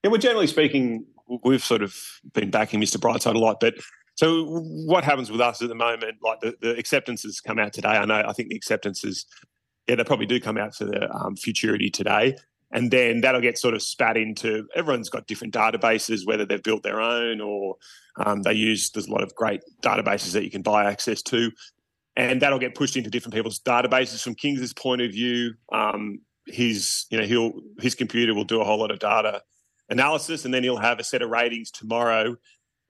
Yeah, 0.02 0.10
well, 0.10 0.20
generally 0.20 0.46
speaking, 0.46 1.06
we've 1.44 1.64
sort 1.64 1.82
of 1.82 1.94
been 2.32 2.50
backing 2.50 2.80
Mr. 2.80 2.98
Brightside 2.98 3.34
a 3.34 3.38
lot, 3.38 3.58
but 3.60 3.74
so 4.16 4.44
what 4.86 5.04
happens 5.04 5.30
with 5.30 5.40
us 5.40 5.60
at 5.60 5.68
the 5.68 5.74
moment? 5.74 6.16
Like 6.22 6.40
the, 6.40 6.56
the 6.60 6.76
acceptances 6.76 7.40
come 7.40 7.58
out 7.58 7.74
today. 7.74 7.90
I 7.90 8.04
know. 8.06 8.24
I 8.26 8.32
think 8.32 8.48
the 8.48 8.56
acceptances, 8.56 9.26
yeah, 9.86 9.94
they 9.96 10.04
probably 10.04 10.26
do 10.26 10.40
come 10.40 10.56
out 10.56 10.74
for 10.74 10.86
the 10.86 11.10
um, 11.14 11.36
futurity 11.36 11.90
today, 11.90 12.34
and 12.72 12.90
then 12.90 13.20
that'll 13.20 13.42
get 13.42 13.58
sort 13.58 13.74
of 13.74 13.82
spat 13.82 14.16
into. 14.16 14.66
Everyone's 14.74 15.10
got 15.10 15.26
different 15.26 15.52
databases, 15.52 16.26
whether 16.26 16.46
they've 16.46 16.62
built 16.62 16.82
their 16.82 17.00
own 17.00 17.42
or 17.42 17.76
um, 18.24 18.42
they 18.42 18.54
use. 18.54 18.90
There's 18.90 19.06
a 19.06 19.12
lot 19.12 19.22
of 19.22 19.34
great 19.34 19.60
databases 19.82 20.32
that 20.32 20.44
you 20.44 20.50
can 20.50 20.62
buy 20.62 20.86
access 20.86 21.20
to, 21.22 21.50
and 22.16 22.40
that'll 22.40 22.58
get 22.58 22.74
pushed 22.74 22.96
into 22.96 23.10
different 23.10 23.34
people's 23.34 23.60
databases. 23.60 24.22
From 24.22 24.34
King's 24.34 24.72
point 24.72 25.02
of 25.02 25.10
view, 25.10 25.52
um, 25.72 26.20
his 26.46 27.04
you 27.10 27.18
know 27.18 27.26
he'll 27.26 27.52
his 27.80 27.94
computer 27.94 28.32
will 28.32 28.44
do 28.44 28.62
a 28.62 28.64
whole 28.64 28.78
lot 28.78 28.90
of 28.90 28.98
data 28.98 29.42
analysis, 29.88 30.44
and 30.44 30.52
then 30.52 30.62
he'll 30.62 30.76
have 30.76 30.98
a 30.98 31.04
set 31.04 31.22
of 31.22 31.30
ratings 31.30 31.70
tomorrow 31.70 32.36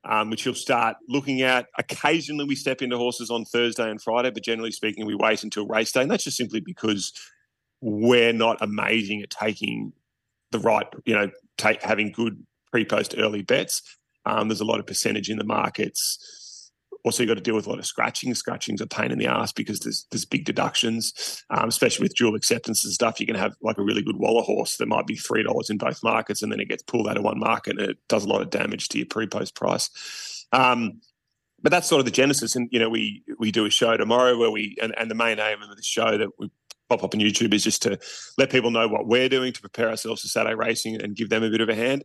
um, 0.07 0.29
which 0.29 0.45
you'll 0.45 0.55
start 0.55 0.97
looking 1.07 1.41
at. 1.41 1.67
Occasionally, 1.77 2.45
we 2.45 2.55
step 2.55 2.81
into 2.81 2.97
horses 2.97 3.29
on 3.29 3.45
Thursday 3.45 3.89
and 3.89 4.01
Friday, 4.01 4.31
but 4.31 4.43
generally 4.43 4.71
speaking, 4.71 5.05
we 5.05 5.15
wait 5.15 5.43
until 5.43 5.67
race 5.67 5.91
day. 5.91 6.01
And 6.01 6.09
that's 6.09 6.23
just 6.23 6.37
simply 6.37 6.61
because 6.61 7.13
we're 7.81 8.33
not 8.33 8.57
amazing 8.61 9.21
at 9.21 9.29
taking 9.29 9.93
the 10.51 10.59
right, 10.59 10.87
you 11.05 11.13
know, 11.13 11.29
take, 11.57 11.81
having 11.81 12.11
good 12.11 12.41
pre 12.71 12.85
post 12.85 13.15
early 13.17 13.41
bets. 13.41 13.81
Um, 14.25 14.47
there's 14.47 14.61
a 14.61 14.65
lot 14.65 14.79
of 14.79 14.87
percentage 14.87 15.29
in 15.29 15.37
the 15.37 15.43
markets 15.43 16.46
also, 17.07 17.23
you've 17.23 17.29
got 17.29 17.35
to 17.35 17.41
deal 17.41 17.55
with 17.55 17.67
a 17.67 17.69
lot 17.69 17.79
of 17.79 17.85
scratching. 17.85 18.33
Scratching's 18.35 18.81
a 18.81 18.87
pain 18.87 19.11
in 19.11 19.17
the 19.17 19.27
ass 19.27 19.51
because 19.51 19.79
there's 19.79 20.05
there's 20.11 20.25
big 20.25 20.45
deductions, 20.45 21.43
um, 21.49 21.69
especially 21.69 22.03
with 22.03 22.15
dual 22.15 22.35
acceptance 22.35 22.83
and 22.83 22.93
stuff. 22.93 23.19
You 23.19 23.25
can 23.25 23.35
have 23.35 23.55
like 23.61 23.77
a 23.77 23.83
really 23.83 24.03
good 24.03 24.17
Waller 24.17 24.43
horse 24.43 24.77
that 24.77 24.87
might 24.87 25.07
be 25.07 25.15
three 25.15 25.43
dollars 25.43 25.69
in 25.69 25.77
both 25.77 26.03
markets, 26.03 26.43
and 26.43 26.51
then 26.51 26.59
it 26.59 26.69
gets 26.69 26.83
pulled 26.83 27.07
out 27.07 27.17
of 27.17 27.23
one 27.23 27.39
market, 27.39 27.79
and 27.79 27.89
it 27.89 27.97
does 28.09 28.25
a 28.25 28.27
lot 28.27 28.41
of 28.41 28.49
damage 28.49 28.89
to 28.89 28.97
your 28.97 29.07
pre-post 29.07 29.55
price. 29.55 30.45
Um, 30.51 31.01
but 31.61 31.71
that's 31.71 31.87
sort 31.87 31.99
of 31.99 32.05
the 32.05 32.11
genesis. 32.11 32.55
And 32.55 32.69
you 32.71 32.79
know, 32.79 32.89
we 32.89 33.23
we 33.39 33.51
do 33.51 33.65
a 33.65 33.69
show 33.69 33.97
tomorrow 33.97 34.37
where 34.37 34.51
we 34.51 34.75
and, 34.81 34.93
and 34.97 35.09
the 35.09 35.15
main 35.15 35.39
aim 35.39 35.61
of 35.61 35.75
the 35.75 35.83
show 35.83 36.17
that 36.17 36.29
we 36.37 36.51
pop 36.89 37.03
up 37.03 37.13
on 37.13 37.19
YouTube 37.19 37.53
is 37.53 37.63
just 37.63 37.81
to 37.83 37.99
let 38.37 38.49
people 38.49 38.71
know 38.71 38.87
what 38.87 39.07
we're 39.07 39.29
doing 39.29 39.53
to 39.53 39.61
prepare 39.61 39.89
ourselves 39.89 40.21
for 40.21 40.27
Saturday 40.27 40.55
racing 40.55 41.01
and 41.01 41.15
give 41.15 41.29
them 41.29 41.43
a 41.43 41.49
bit 41.49 41.61
of 41.61 41.69
a 41.69 41.75
hand. 41.75 42.03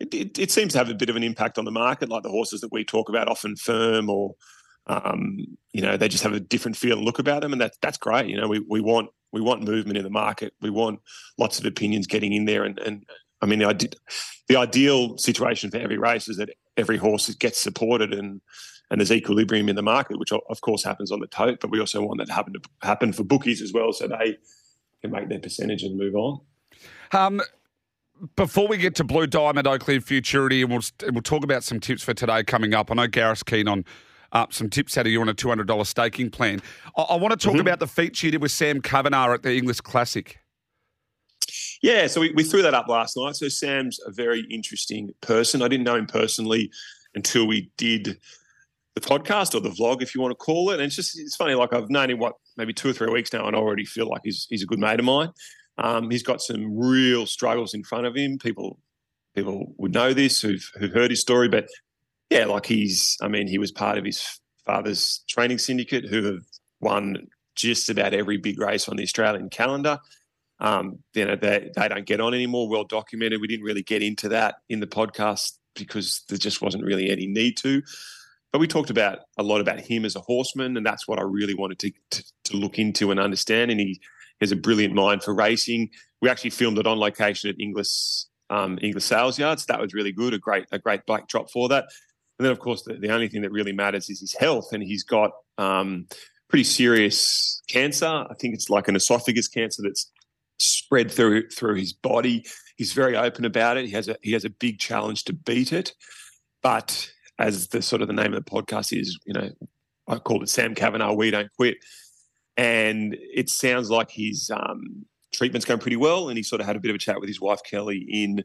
It, 0.00 0.14
it, 0.14 0.38
it 0.38 0.50
seems 0.50 0.72
to 0.72 0.78
have 0.78 0.90
a 0.90 0.94
bit 0.94 1.10
of 1.10 1.16
an 1.16 1.24
impact 1.24 1.58
on 1.58 1.64
the 1.64 1.70
market, 1.70 2.08
like 2.08 2.22
the 2.22 2.30
horses 2.30 2.60
that 2.60 2.72
we 2.72 2.84
talk 2.84 3.08
about, 3.08 3.28
often 3.28 3.56
firm 3.56 4.08
or 4.08 4.34
um, 4.86 5.38
you 5.72 5.82
know 5.82 5.96
they 5.96 6.08
just 6.08 6.22
have 6.22 6.32
a 6.32 6.40
different 6.40 6.76
feel 6.76 6.96
and 6.96 7.04
look 7.04 7.18
about 7.18 7.42
them, 7.42 7.52
and 7.52 7.60
that's 7.60 7.76
that's 7.82 7.98
great. 7.98 8.26
You 8.26 8.40
know, 8.40 8.48
we 8.48 8.64
we 8.68 8.80
want 8.80 9.10
we 9.32 9.40
want 9.40 9.62
movement 9.62 9.98
in 9.98 10.04
the 10.04 10.10
market. 10.10 10.54
We 10.60 10.70
want 10.70 11.00
lots 11.36 11.58
of 11.58 11.66
opinions 11.66 12.06
getting 12.06 12.32
in 12.32 12.44
there, 12.44 12.64
and 12.64 12.78
and 12.78 13.04
I 13.40 13.46
mean, 13.46 13.60
the, 13.60 13.92
the 14.48 14.56
ideal 14.56 15.16
situation 15.18 15.70
for 15.70 15.78
every 15.78 15.98
race 15.98 16.28
is 16.28 16.38
that 16.38 16.50
every 16.76 16.96
horse 16.96 17.32
gets 17.34 17.60
supported 17.60 18.12
and 18.12 18.40
and 18.90 19.00
there's 19.00 19.12
equilibrium 19.12 19.68
in 19.68 19.76
the 19.76 19.82
market, 19.82 20.18
which 20.18 20.32
of 20.32 20.60
course 20.62 20.82
happens 20.82 21.12
on 21.12 21.20
the 21.20 21.26
tote, 21.26 21.60
but 21.60 21.70
we 21.70 21.78
also 21.78 22.00
want 22.00 22.18
that 22.18 22.26
to 22.28 22.32
happen 22.32 22.54
to 22.54 22.60
happen 22.82 23.12
for 23.12 23.24
bookies 23.24 23.60
as 23.60 23.72
well, 23.72 23.92
so 23.92 24.08
they 24.08 24.38
can 25.02 25.10
make 25.10 25.28
their 25.28 25.40
percentage 25.40 25.82
and 25.82 25.98
move 25.98 26.14
on. 26.14 26.40
Um, 27.12 27.42
before 28.36 28.68
we 28.68 28.76
get 28.76 28.94
to 28.96 29.04
Blue 29.04 29.26
Diamond, 29.26 29.66
and 29.66 30.04
Futurity, 30.04 30.62
and 30.62 30.70
we'll 30.70 30.82
we'll 31.12 31.22
talk 31.22 31.44
about 31.44 31.64
some 31.64 31.80
tips 31.80 32.02
for 32.02 32.14
today 32.14 32.42
coming 32.44 32.74
up. 32.74 32.90
I 32.90 32.94
know 32.94 33.06
Gareth's 33.06 33.42
keen 33.42 33.68
on 33.68 33.84
uh, 34.32 34.46
some 34.50 34.68
tips 34.68 34.98
out 34.98 35.06
of 35.06 35.12
you 35.12 35.20
on 35.20 35.28
a 35.28 35.34
two 35.34 35.48
hundred 35.48 35.66
dollars 35.66 35.88
staking 35.88 36.30
plan. 36.30 36.60
I, 36.96 37.02
I, 37.02 37.16
want 37.16 37.32
to 37.32 37.36
talk 37.36 37.54
mm-hmm. 37.54 37.60
about 37.60 37.80
the 37.80 37.86
feature 37.86 38.26
you 38.26 38.32
did 38.32 38.42
with 38.42 38.52
Sam 38.52 38.80
Kavanagh 38.80 39.34
at 39.34 39.42
the 39.42 39.56
Inglis 39.56 39.80
Classic. 39.80 40.38
Yeah, 41.82 42.08
so 42.08 42.20
we, 42.20 42.32
we 42.32 42.42
threw 42.42 42.62
that 42.62 42.74
up 42.74 42.88
last 42.88 43.16
night. 43.16 43.36
So 43.36 43.48
Sam's 43.48 44.00
a 44.04 44.10
very 44.10 44.40
interesting 44.50 45.14
person. 45.20 45.62
I 45.62 45.68
didn't 45.68 45.84
know 45.84 45.94
him 45.94 46.06
personally 46.06 46.70
until 47.14 47.46
we 47.46 47.70
did 47.76 48.18
the 48.94 49.00
podcast 49.00 49.54
or 49.54 49.60
the 49.60 49.70
vlog, 49.70 50.02
if 50.02 50.14
you 50.14 50.20
want 50.20 50.32
to 50.32 50.36
call 50.36 50.70
it. 50.70 50.74
And 50.74 50.82
it's 50.82 50.96
just 50.96 51.18
it's 51.18 51.36
funny. 51.36 51.54
Like 51.54 51.72
I've 51.72 51.90
known 51.90 52.10
him 52.10 52.18
what 52.18 52.34
maybe 52.56 52.72
two 52.72 52.90
or 52.90 52.92
three 52.92 53.10
weeks 53.10 53.32
now, 53.32 53.46
and 53.46 53.56
I 53.56 53.58
already 53.58 53.84
feel 53.84 54.08
like 54.08 54.22
he's 54.24 54.46
he's 54.50 54.62
a 54.62 54.66
good 54.66 54.78
mate 54.78 54.98
of 54.98 55.06
mine. 55.06 55.30
Um, 55.78 56.10
he's 56.10 56.22
got 56.22 56.42
some 56.42 56.76
real 56.76 57.26
struggles 57.26 57.72
in 57.72 57.84
front 57.84 58.06
of 58.06 58.16
him. 58.16 58.38
People 58.38 58.78
people 59.34 59.74
would 59.78 59.94
know 59.94 60.12
this 60.12 60.40
who've 60.40 60.70
who've 60.78 60.92
heard 60.92 61.10
his 61.10 61.20
story, 61.20 61.48
but 61.48 61.68
yeah, 62.30 62.44
like 62.44 62.66
he's. 62.66 63.16
I 63.22 63.28
mean, 63.28 63.46
he 63.46 63.58
was 63.58 63.72
part 63.72 63.98
of 63.98 64.04
his 64.04 64.40
father's 64.66 65.22
training 65.28 65.58
syndicate 65.58 66.06
who 66.06 66.24
have 66.24 66.42
won 66.80 67.28
just 67.54 67.88
about 67.88 68.14
every 68.14 68.36
big 68.36 68.60
race 68.60 68.88
on 68.88 68.96
the 68.96 69.02
Australian 69.02 69.48
calendar. 69.48 69.98
Um, 70.60 70.98
you 71.14 71.24
know, 71.24 71.36
they, 71.36 71.70
they 71.76 71.88
don't 71.88 72.06
get 72.06 72.20
on 72.20 72.34
anymore, 72.34 72.68
well 72.68 72.84
documented. 72.84 73.40
We 73.40 73.46
didn't 73.46 73.64
really 73.64 73.82
get 73.82 74.02
into 74.02 74.28
that 74.30 74.56
in 74.68 74.80
the 74.80 74.86
podcast 74.86 75.58
because 75.74 76.22
there 76.28 76.38
just 76.38 76.60
wasn't 76.60 76.84
really 76.84 77.10
any 77.10 77.26
need 77.26 77.56
to. 77.58 77.82
But 78.52 78.58
we 78.58 78.66
talked 78.66 78.90
about 78.90 79.20
a 79.36 79.42
lot 79.42 79.60
about 79.60 79.80
him 79.80 80.04
as 80.04 80.16
a 80.16 80.20
horseman, 80.20 80.76
and 80.76 80.84
that's 80.84 81.06
what 81.06 81.18
I 81.18 81.22
really 81.22 81.54
wanted 81.54 81.78
to, 81.80 81.92
to, 82.10 82.24
to 82.44 82.56
look 82.56 82.78
into 82.78 83.10
and 83.10 83.20
understand. 83.20 83.70
And 83.70 83.78
he 83.78 84.00
has 84.40 84.52
a 84.52 84.56
brilliant 84.56 84.94
mind 84.94 85.22
for 85.22 85.34
racing. 85.34 85.90
We 86.20 86.28
actually 86.28 86.50
filmed 86.50 86.78
it 86.78 86.86
on 86.86 86.98
location 86.98 87.50
at 87.50 87.56
Inglis 87.60 88.28
um, 88.50 88.78
Inglis 88.80 89.04
Sales 89.04 89.38
Yards. 89.38 89.66
That 89.66 89.80
was 89.80 89.92
really 89.94 90.12
good. 90.12 90.34
A 90.34 90.38
great 90.38 90.66
a 90.72 90.78
great 90.78 91.04
backdrop 91.06 91.50
for 91.50 91.68
that. 91.68 91.84
And 92.38 92.46
then, 92.46 92.52
of 92.52 92.60
course, 92.60 92.82
the, 92.82 92.94
the 92.94 93.10
only 93.10 93.28
thing 93.28 93.42
that 93.42 93.50
really 93.50 93.72
matters 93.72 94.08
is 94.08 94.20
his 94.20 94.34
health, 94.34 94.72
and 94.72 94.82
he's 94.82 95.02
got 95.02 95.32
um, 95.58 96.06
pretty 96.48 96.64
serious 96.64 97.62
cancer. 97.68 98.06
I 98.06 98.34
think 98.38 98.54
it's 98.54 98.70
like 98.70 98.88
an 98.88 98.96
esophagus 98.96 99.48
cancer 99.48 99.82
that's 99.82 100.10
spread 100.58 101.10
through 101.10 101.48
through 101.50 101.74
his 101.74 101.92
body. 101.92 102.44
He's 102.76 102.92
very 102.92 103.16
open 103.16 103.44
about 103.44 103.76
it. 103.76 103.86
He 103.86 103.92
has 103.92 104.08
a 104.08 104.16
he 104.22 104.32
has 104.32 104.44
a 104.44 104.50
big 104.50 104.78
challenge 104.78 105.24
to 105.24 105.32
beat 105.32 105.72
it, 105.72 105.94
but 106.62 107.10
as 107.38 107.68
the 107.68 107.82
sort 107.82 108.02
of 108.02 108.08
the 108.08 108.14
name 108.14 108.34
of 108.34 108.44
the 108.44 108.50
podcast 108.50 108.98
is, 108.98 109.18
you 109.24 109.32
know, 109.32 109.50
I 110.08 110.16
called 110.16 110.42
it 110.42 110.48
Sam 110.48 110.74
Kavanagh. 110.74 111.12
We 111.12 111.30
don't 111.30 111.50
quit, 111.56 111.76
and 112.58 113.16
it 113.18 113.48
sounds 113.48 113.88
like 113.88 114.10
his 114.10 114.50
um, 114.52 115.06
treatment's 115.32 115.64
going 115.64 115.78
pretty 115.78 115.96
well. 115.96 116.28
And 116.28 116.36
he 116.36 116.42
sort 116.42 116.60
of 116.60 116.66
had 116.66 116.74
a 116.76 116.80
bit 116.80 116.90
of 116.90 116.96
a 116.96 116.98
chat 116.98 117.20
with 117.20 117.28
his 117.28 117.40
wife 117.40 117.60
Kelly 117.64 118.04
in 118.10 118.44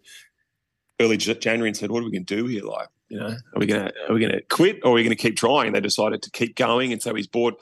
early 1.02 1.18
January 1.18 1.68
and 1.68 1.76
said, 1.76 1.92
"What 1.92 2.02
are 2.02 2.06
we 2.06 2.12
going 2.12 2.26
to 2.26 2.36
do 2.36 2.46
here? 2.46 2.64
Like, 2.64 2.88
you 3.10 3.20
know, 3.20 3.30
are 3.30 3.60
we 3.60 3.66
going 3.66 3.88
to 3.88 3.94
are 4.08 4.14
we 4.14 4.20
going 4.20 4.32
to 4.32 4.42
quit 4.44 4.80
or 4.84 4.92
are 4.92 4.94
we 4.94 5.04
going 5.04 5.18
to 5.18 5.22
keep 5.22 5.36
trying?" 5.36 5.74
They 5.74 5.82
decided 5.82 6.22
to 6.22 6.32
keep 6.32 6.56
going, 6.56 6.94
and 6.94 7.02
so 7.02 7.16
he's 7.16 7.28
bought 7.28 7.60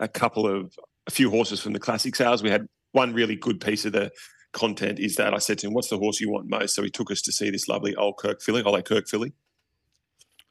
a 0.00 0.08
couple 0.08 0.46
of 0.48 0.74
a 1.06 1.12
few 1.12 1.30
horses 1.30 1.60
from 1.60 1.72
the 1.72 1.78
classic 1.78 2.16
sales. 2.16 2.42
We 2.42 2.50
had 2.50 2.66
one 2.90 3.14
really 3.14 3.36
good 3.36 3.60
piece 3.60 3.84
of 3.84 3.92
the 3.92 4.10
content 4.52 4.98
is 4.98 5.16
that 5.16 5.32
I 5.32 5.38
said 5.38 5.58
to 5.60 5.68
him, 5.68 5.74
"What's 5.74 5.90
the 5.90 5.98
horse 5.98 6.20
you 6.20 6.28
want 6.28 6.50
most?" 6.50 6.74
So 6.74 6.82
he 6.82 6.90
took 6.90 7.12
us 7.12 7.22
to 7.22 7.32
see 7.32 7.50
this 7.50 7.68
lovely 7.68 7.94
old 7.94 8.18
Kirk 8.18 8.42
filly, 8.42 8.64
Ole 8.64 8.82
Kirk 8.82 9.06
filly, 9.08 9.32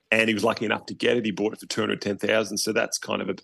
and 0.10 0.30
he 0.30 0.34
was 0.34 0.46
lucky 0.46 0.64
enough 0.64 0.86
to 0.86 0.94
get 0.94 1.18
it. 1.18 1.26
He 1.26 1.32
bought 1.32 1.52
it 1.52 1.60
for 1.60 1.66
two 1.66 1.82
hundred 1.82 2.02
ten 2.02 2.18
thousand, 2.18 2.60
so 2.60 2.72
that's 2.72 2.98
kind 2.98 3.22
of 3.22 3.28
a, 3.28 3.36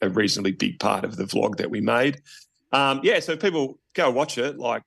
a, 0.00 0.08
reasonably 0.08 0.52
big 0.52 0.78
part 0.78 1.04
of 1.04 1.16
the 1.16 1.24
vlog 1.24 1.56
that 1.56 1.70
we 1.70 1.80
made. 1.80 2.20
Um, 2.72 3.00
yeah, 3.02 3.20
so 3.20 3.36
people 3.36 3.78
go 3.94 4.10
watch 4.10 4.38
it. 4.38 4.58
Like 4.58 4.82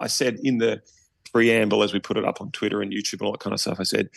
I 0.00 0.06
said 0.06 0.38
in 0.42 0.58
the 0.58 0.82
preamble, 1.32 1.82
as 1.82 1.92
we 1.92 2.00
put 2.00 2.16
it 2.16 2.24
up 2.24 2.40
on 2.40 2.50
Twitter 2.50 2.82
and 2.82 2.92
YouTube 2.92 3.14
and 3.14 3.22
all 3.22 3.32
that 3.32 3.40
kind 3.40 3.54
of 3.54 3.60
stuff, 3.60 3.80
I 3.80 3.84
said. 3.84 4.10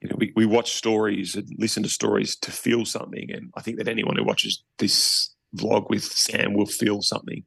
You 0.00 0.08
know, 0.08 0.16
we, 0.16 0.32
we 0.36 0.46
watch 0.46 0.74
stories 0.74 1.34
and 1.34 1.52
listen 1.58 1.82
to 1.82 1.88
stories 1.88 2.36
to 2.36 2.52
feel 2.52 2.84
something. 2.84 3.32
And 3.32 3.52
I 3.56 3.62
think 3.62 3.78
that 3.78 3.88
anyone 3.88 4.16
who 4.16 4.22
watches 4.22 4.62
this 4.78 5.34
vlog 5.56 5.90
with 5.90 6.04
Sam 6.04 6.54
will 6.54 6.66
feel 6.66 7.02
something 7.02 7.42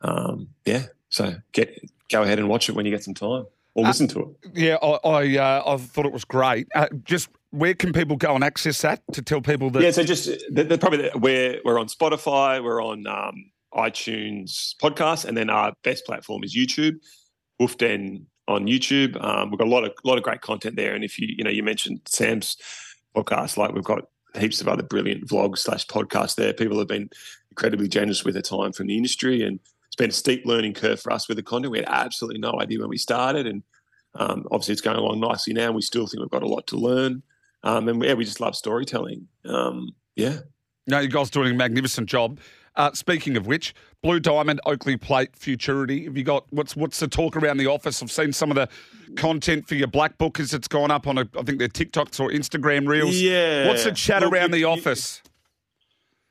um, 0.00 0.48
yeah, 0.64 0.86
so 1.08 1.34
get 1.52 1.78
go 2.10 2.22
ahead 2.22 2.38
and 2.38 2.48
watch 2.48 2.68
it 2.68 2.74
when 2.74 2.86
you 2.86 2.92
get 2.92 3.04
some 3.04 3.14
time 3.14 3.46
or 3.74 3.84
uh, 3.84 3.88
listen 3.88 4.08
to 4.08 4.20
it. 4.20 4.50
Yeah, 4.54 4.76
I 4.82 5.08
I, 5.08 5.38
uh, 5.38 5.74
I 5.74 5.76
thought 5.76 6.06
it 6.06 6.12
was 6.12 6.24
great. 6.24 6.68
Uh, 6.74 6.88
just 7.04 7.28
where 7.50 7.74
can 7.74 7.92
people 7.92 8.16
go 8.16 8.34
and 8.34 8.44
access 8.44 8.82
that 8.82 9.02
to 9.12 9.22
tell 9.22 9.40
people 9.40 9.70
that? 9.70 9.82
Yeah, 9.82 9.90
so 9.90 10.02
just 10.02 10.26
the, 10.50 10.64
the, 10.64 10.78
probably 10.78 11.10
we're 11.14 11.60
we're 11.64 11.78
on 11.78 11.88
Spotify, 11.88 12.62
we're 12.62 12.82
on 12.82 13.06
um, 13.06 13.50
iTunes 13.74 14.74
podcast, 14.82 15.24
and 15.24 15.36
then 15.36 15.50
our 15.50 15.72
best 15.84 16.04
platform 16.06 16.44
is 16.44 16.56
YouTube. 16.56 16.94
Wolf 17.58 17.76
Den 17.78 18.26
on 18.46 18.66
YouTube. 18.66 19.22
Um, 19.22 19.50
we've 19.50 19.58
got 19.58 19.66
a 19.66 19.70
lot 19.70 19.84
of 19.84 19.92
lot 20.04 20.18
of 20.18 20.24
great 20.24 20.40
content 20.40 20.76
there, 20.76 20.94
and 20.94 21.04
if 21.04 21.18
you 21.18 21.28
you 21.36 21.44
know 21.44 21.50
you 21.50 21.62
mentioned 21.62 22.00
Sam's 22.06 22.56
podcast, 23.16 23.56
like 23.56 23.72
we've 23.72 23.84
got 23.84 24.04
heaps 24.38 24.60
of 24.60 24.68
other 24.68 24.82
brilliant 24.82 25.26
vlogs 25.26 25.58
slash 25.58 25.86
podcasts 25.86 26.34
there. 26.34 26.52
People 26.52 26.78
have 26.78 26.88
been 26.88 27.08
incredibly 27.50 27.88
generous 27.88 28.24
with 28.24 28.34
their 28.34 28.42
time 28.42 28.72
from 28.72 28.86
the 28.86 28.96
industry 28.96 29.42
and 29.42 29.58
it's 29.88 29.96
been 29.96 30.10
a 30.10 30.12
steep 30.12 30.44
learning 30.44 30.74
curve 30.74 31.00
for 31.00 31.12
us 31.12 31.28
with 31.28 31.38
the 31.38 31.42
content. 31.42 31.72
We 31.72 31.78
had 31.78 31.88
absolutely 31.88 32.40
no 32.40 32.60
idea 32.60 32.78
when 32.78 32.90
we 32.90 32.98
started, 32.98 33.46
and 33.46 33.62
um, 34.14 34.46
obviously 34.50 34.72
it's 34.72 34.82
going 34.82 34.98
along 34.98 35.20
nicely 35.20 35.54
now. 35.54 35.66
And 35.66 35.74
we 35.74 35.82
still 35.82 36.06
think 36.06 36.20
we've 36.20 36.30
got 36.30 36.42
a 36.42 36.48
lot 36.48 36.66
to 36.68 36.76
learn, 36.76 37.22
um, 37.62 37.88
and 37.88 38.02
yeah, 38.02 38.14
we 38.14 38.24
just 38.24 38.40
love 38.40 38.56
storytelling. 38.56 39.26
Um, 39.44 39.90
yeah. 40.16 40.38
No, 40.86 41.00
you 41.00 41.08
guys 41.08 41.30
doing 41.30 41.52
a 41.52 41.54
magnificent 41.54 42.08
job. 42.08 42.40
Uh, 42.76 42.92
speaking 42.92 43.36
of 43.36 43.46
which, 43.46 43.74
Blue 44.02 44.20
Diamond, 44.20 44.60
Oakleigh 44.64 44.98
Plate, 44.98 45.34
Futurity. 45.34 46.04
Have 46.04 46.16
you 46.16 46.22
got 46.22 46.46
what's 46.50 46.76
what's 46.76 47.00
the 47.00 47.08
talk 47.08 47.36
around 47.36 47.56
the 47.56 47.66
office? 47.66 48.02
I've 48.02 48.10
seen 48.10 48.32
some 48.32 48.50
of 48.50 48.54
the 48.54 48.68
content 49.16 49.66
for 49.66 49.74
your 49.74 49.88
black 49.88 50.16
book 50.16 50.38
as 50.38 50.54
it's 50.54 50.68
gone 50.68 50.90
up 50.90 51.06
on 51.06 51.18
a, 51.18 51.28
I 51.36 51.42
think 51.42 51.58
they're 51.58 51.68
TikToks 51.68 52.20
or 52.20 52.30
Instagram 52.30 52.86
reels. 52.86 53.16
Yeah. 53.16 53.66
What's 53.66 53.84
the 53.84 53.92
chat 53.92 54.22
Look, 54.22 54.32
around 54.32 54.50
you, 54.50 54.60
the 54.60 54.64
office? 54.64 55.22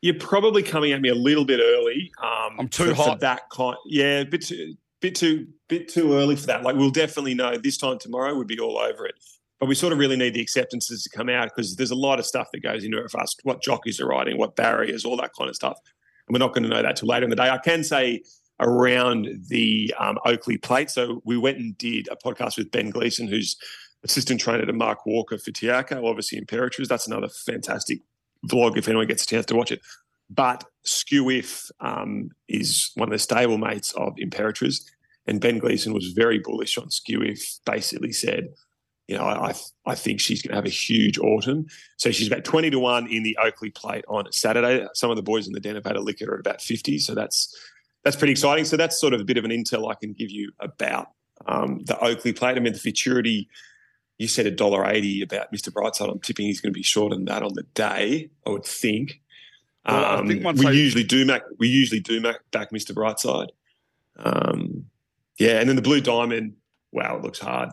you're 0.02 0.16
probably 0.16 0.64
coming 0.64 0.92
at 0.92 1.02
me 1.02 1.10
a 1.10 1.16
little 1.16 1.46
bit 1.46 1.60
early. 1.60 2.12
Um, 2.22 2.60
I'm 2.60 2.68
too 2.70 2.90
for, 2.90 2.96
hot. 2.96 3.14
For 3.14 3.20
that 3.20 3.50
kind, 3.50 3.78
yeah, 3.86 4.20
a 4.20 4.26
bit 4.26 4.46
too, 4.46 4.76
bit 5.02 5.16
too, 5.16 5.48
bit 5.68 5.90
too 5.90 6.14
early 6.14 6.36
for 6.36 6.48
that. 6.48 6.64
Like 6.64 6.76
we'll 6.76 6.92
definitely 6.92 7.34
know 7.34 7.58
this 7.58 7.78
time 7.78 8.00
tomorrow. 8.00 8.36
We'd 8.36 8.48
be 8.48 8.60
all 8.60 8.78
over 8.78 9.06
it. 9.06 9.16
But 9.60 9.68
we 9.68 9.76
sort 9.76 9.92
of 9.92 10.00
really 10.00 10.16
need 10.16 10.36
the 10.36 10.42
acceptances 10.42 11.04
to 11.04 11.10
come 11.10 11.30
out 11.30 11.50
because 11.54 11.76
there's 11.76 11.92
a 11.92 11.96
lot 11.96 12.20
of 12.20 12.26
stuff 12.26 12.48
that 12.54 12.62
goes 12.62 12.84
into 12.84 13.00
it 13.00 13.10
for 13.10 13.20
us. 13.20 13.36
What 13.44 13.62
jockeys 13.62 14.00
are 14.00 14.08
riding, 14.08 14.38
what 14.38 14.56
barriers, 14.56 15.04
all 15.04 15.18
that 15.18 15.32
kind 15.36 15.50
of 15.50 15.56
stuff, 15.56 15.80
and 16.28 16.34
we're 16.34 16.46
not 16.46 16.54
going 16.54 16.64
to 16.64 16.70
know 16.70 16.82
that 16.82 16.98
till 16.98 17.08
later 17.08 17.24
in 17.24 17.30
the 17.30 17.36
day. 17.36 17.50
I 17.50 17.58
can 17.58 17.84
say 17.84 18.22
around 18.60 19.30
the 19.50 19.94
um, 20.00 20.18
Oakleigh 20.26 20.62
Plate. 20.62 20.90
So 20.90 21.22
we 21.26 21.38
went 21.38 21.58
and 21.58 21.78
did 21.78 22.08
a 22.12 22.16
podcast 22.16 22.58
with 22.58 22.72
Ben 22.72 22.90
Gleeson, 22.90 23.28
who's 23.28 23.56
assistant 24.04 24.40
trainer 24.40 24.66
to 24.66 24.74
Mark 24.74 25.06
Walker 25.06 25.38
for 25.38 25.52
Te 25.52 25.68
Akau, 25.68 26.08
obviously 26.08 26.40
Imperatriz. 26.40 26.88
That's 26.88 27.08
another 27.08 27.30
fantastic 27.30 28.02
vlog 28.48 28.78
if 28.78 28.88
anyone 28.88 29.08
gets 29.08 29.24
a 29.24 29.28
chance 29.28 29.46
to 29.48 29.56
watch 29.56 29.72
it. 29.72 29.82
But 30.30 30.66
Skewiff 30.86 31.72
um, 31.80 32.32
is 32.48 32.92
one 32.96 33.10
of 33.10 33.14
the 33.14 33.20
stable 33.20 33.58
mates 33.58 33.94
of 33.94 34.16
Imperatriz, 34.16 34.84
and 35.26 35.40
Ben 35.40 35.58
Gleeson 35.58 35.94
was 35.94 36.12
very 36.12 36.40
bullish 36.40 36.78
on 36.78 36.88
Skewiff, 36.88 37.60
Basically 37.66 38.12
said, 38.12 38.50
you 39.08 39.18
know, 39.18 39.24
I 39.24 39.54
I 39.86 39.96
think 39.96 40.20
she's 40.20 40.42
going 40.42 40.52
to 40.52 40.56
have 40.56 40.66
a 40.66 40.70
huge 40.70 41.18
autumn. 41.18 41.68
So 41.96 42.12
she's 42.12 42.28
about 42.28 42.44
twenty 42.44 42.70
to 42.70 42.80
one 42.80 43.08
in 43.08 43.24
the 43.24 43.38
Oakleigh 43.42 43.74
Plate 43.74 44.06
on 44.08 44.32
Saturday. 44.32 44.86
Some 44.94 45.10
of 45.10 45.16
the 45.16 45.24
boys 45.24 45.48
in 45.48 45.54
the 45.54 45.60
den 45.60 45.76
have 45.76 45.86
had 45.86 45.96
a 45.96 46.02
lick 46.02 46.22
at 46.22 46.28
her 46.28 46.34
at 46.34 46.42
about 46.42 46.62
fifty. 46.62 47.00
So 47.00 47.16
that's 47.16 47.58
that's 48.04 48.18
pretty 48.18 48.32
exciting. 48.32 48.66
So 48.66 48.76
that's 48.76 49.00
sort 49.00 49.14
of 49.14 49.22
a 49.22 49.24
bit 49.24 49.38
of 49.38 49.46
an 49.46 49.52
intel 49.52 49.90
I 49.90 49.96
can 49.96 50.14
give 50.14 50.30
you 50.30 50.52
about 50.60 51.12
um, 51.46 51.84
the 51.86 51.98
Oakleigh 52.00 52.34
Plate. 52.34 52.58
I 52.58 52.60
mean, 52.60 52.74
the 52.74 52.80
futurity 52.80 53.50
you 54.18 54.28
said 54.28 54.46
a 54.46 54.52
dollar 54.52 54.86
eighty 54.86 55.22
about 55.22 55.54
Mr. 55.54 55.70
Brightside. 55.70 56.12
I'm 56.12 56.20
tipping 56.20 56.48
he's 56.48 56.60
going 56.60 56.74
to 56.74 56.78
be 56.78 56.84
shorter 56.84 57.16
than 57.16 57.26
that 57.26 57.44
on 57.44 57.54
the 57.54 57.64
day. 57.74 58.30
I 58.46 58.50
would 58.50 58.66
think. 58.66 59.22
Well, 59.86 60.20
um, 60.20 60.28
think 60.28 60.44
we 60.58 60.68
I... 60.68 60.72
usually 60.72 61.06
do 61.06 61.26
Mac, 61.26 61.44
We 61.60 61.70
usually 61.70 62.02
do 62.02 62.20
Mac 62.20 62.40
back 62.52 62.72
Mr. 62.72 62.92
Brightside. 62.92 63.50
Um, 64.18 64.88
yeah, 65.38 65.60
and 65.60 65.70
then 65.70 65.78
the 65.78 65.82
Blue 65.82 66.02
Diamond. 66.02 66.56
Wow, 66.92 67.18
it 67.18 67.24
looks 67.24 67.40
hard. 67.40 67.70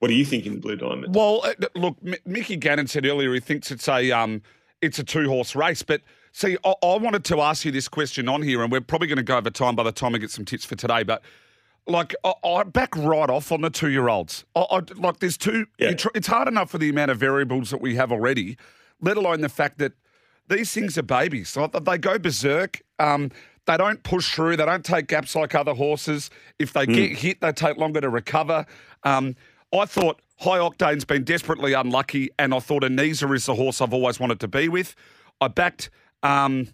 What 0.00 0.10
are 0.10 0.14
you 0.14 0.24
thinking, 0.24 0.54
the 0.54 0.60
Blue 0.60 0.76
Diamond? 0.76 1.14
Well, 1.14 1.42
uh, 1.44 1.54
look, 1.74 1.96
M- 2.04 2.14
Mickey 2.26 2.56
Gannon 2.56 2.88
said 2.88 3.06
earlier 3.06 3.32
he 3.32 3.40
thinks 3.40 3.70
it's 3.70 3.88
a 3.88 4.10
um, 4.10 4.42
it's 4.82 4.98
a 4.98 5.04
two 5.04 5.28
horse 5.28 5.54
race, 5.54 5.82
but 5.82 6.02
See, 6.32 6.56
I, 6.64 6.74
I 6.82 6.96
wanted 6.96 7.24
to 7.24 7.40
ask 7.40 7.64
you 7.64 7.72
this 7.72 7.88
question 7.88 8.28
on 8.28 8.42
here, 8.42 8.62
and 8.62 8.70
we're 8.70 8.80
probably 8.80 9.08
going 9.08 9.16
to 9.16 9.22
go 9.22 9.36
over 9.36 9.50
time 9.50 9.74
by 9.74 9.82
the 9.82 9.92
time 9.92 10.14
I 10.14 10.18
get 10.18 10.30
some 10.30 10.44
tips 10.44 10.64
for 10.64 10.76
today. 10.76 11.02
But 11.02 11.22
like, 11.86 12.14
I, 12.24 12.32
I 12.44 12.62
back 12.64 12.96
right 12.96 13.28
off 13.28 13.50
on 13.50 13.62
the 13.62 13.70
two-year-olds. 13.70 14.44
I, 14.54 14.60
I, 14.70 14.80
like, 14.94 15.18
there's 15.18 15.36
two. 15.36 15.66
Yeah. 15.78 15.94
tr- 15.94 16.08
it's 16.14 16.28
hard 16.28 16.46
enough 16.48 16.70
for 16.70 16.78
the 16.78 16.88
amount 16.88 17.10
of 17.10 17.18
variables 17.18 17.70
that 17.70 17.80
we 17.80 17.96
have 17.96 18.12
already, 18.12 18.56
let 19.00 19.16
alone 19.16 19.40
the 19.40 19.48
fact 19.48 19.78
that 19.78 19.92
these 20.48 20.72
things 20.72 20.96
are 20.98 21.02
babies. 21.02 21.56
Like, 21.56 21.72
They 21.72 21.98
go 21.98 22.18
berserk. 22.18 22.80
Um, 22.98 23.30
they 23.66 23.76
don't 23.76 24.02
push 24.02 24.34
through. 24.34 24.56
They 24.56 24.66
don't 24.66 24.84
take 24.84 25.06
gaps 25.08 25.34
like 25.34 25.54
other 25.54 25.74
horses. 25.74 26.30
If 26.58 26.72
they 26.72 26.86
get 26.86 27.18
hit, 27.18 27.40
they 27.40 27.52
take 27.52 27.76
longer 27.76 28.00
to 28.00 28.08
recover. 28.08 28.66
Um, 29.04 29.36
I 29.72 29.84
thought 29.84 30.20
High 30.40 30.58
Octane's 30.58 31.04
been 31.04 31.24
desperately 31.24 31.72
unlucky, 31.74 32.30
and 32.38 32.52
I 32.54 32.58
thought 32.60 32.82
Anisa 32.82 33.32
is 33.34 33.46
the 33.46 33.54
horse 33.54 33.80
I've 33.80 33.92
always 33.94 34.18
wanted 34.18 34.40
to 34.40 34.48
be 34.48 34.68
with. 34.68 34.94
I 35.40 35.48
backed, 35.48 35.90
um, 36.22 36.68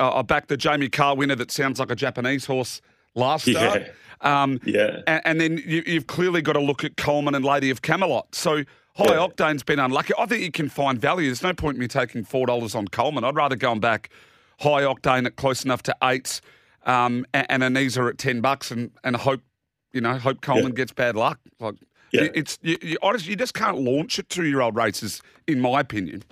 uh, 0.00 0.16
I 0.18 0.22
backed 0.22 0.48
the 0.48 0.56
Jamie 0.56 0.88
Carr 0.88 1.16
winner 1.16 1.36
that 1.36 1.50
sounds 1.50 1.78
like 1.78 1.90
a 1.90 1.94
Japanese 1.96 2.46
horse 2.46 2.80
last 3.14 3.48
start. 3.50 3.92
Um, 4.22 4.60
Yeah. 4.64 5.00
and, 5.06 5.22
and 5.24 5.40
then 5.40 5.62
you, 5.66 5.82
you've 5.86 6.06
clearly 6.06 6.42
got 6.42 6.54
to 6.54 6.60
look 6.60 6.84
at 6.84 6.96
Coleman 6.96 7.34
and 7.34 7.44
Lady 7.44 7.70
of 7.70 7.82
Camelot. 7.82 8.34
So 8.34 8.64
High 8.94 9.14
Yeah. 9.14 9.26
Octane's 9.26 9.62
been 9.62 9.78
unlucky. 9.78 10.12
I 10.18 10.26
think 10.26 10.42
you 10.42 10.50
can 10.52 10.68
find 10.68 11.00
value. 11.00 11.26
There's 11.26 11.42
no 11.42 11.54
point 11.54 11.76
in 11.76 11.80
me 11.80 11.88
taking 11.88 12.24
four 12.24 12.46
dollars 12.46 12.74
on 12.74 12.88
Coleman. 12.88 13.24
I'd 13.24 13.34
rather 13.36 13.56
go 13.56 13.72
and 13.72 13.80
back 13.80 14.10
High 14.60 14.82
Octane 14.82 15.26
at 15.26 15.36
close 15.36 15.64
enough 15.64 15.82
to 15.84 15.96
eights, 16.04 16.40
um, 16.84 17.24
and, 17.32 17.46
and 17.48 17.62
Anisa 17.76 18.08
at 18.08 18.18
ten 18.18 18.40
bucks, 18.42 18.70
and 18.70 18.90
and 19.02 19.16
hope 19.16 19.40
you 19.92 20.00
know 20.02 20.18
hope 20.18 20.40
Coleman 20.42 20.72
gets 20.72 20.92
bad 20.92 21.16
luck. 21.16 21.40
Like 21.58 21.76
Yeah. 22.12 22.28
it's 22.34 22.58
you, 22.62 22.76
you, 22.82 22.98
honestly 23.02 23.30
you 23.30 23.36
just 23.36 23.54
can't 23.54 23.78
launch 23.78 24.18
at 24.18 24.28
two 24.28 24.44
year 24.44 24.60
old 24.60 24.76
races, 24.76 25.22
in 25.46 25.60
my 25.60 25.80
opinion. 25.80 26.24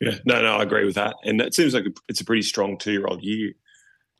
Yeah, 0.00 0.18
no, 0.26 0.42
no, 0.42 0.56
I 0.56 0.62
agree 0.62 0.84
with 0.84 0.96
that, 0.96 1.16
and 1.24 1.40
it 1.40 1.54
seems 1.54 1.72
like 1.72 1.84
it's 2.08 2.20
a 2.20 2.24
pretty 2.24 2.42
strong 2.42 2.76
two-year-old 2.76 3.22
year. 3.22 3.52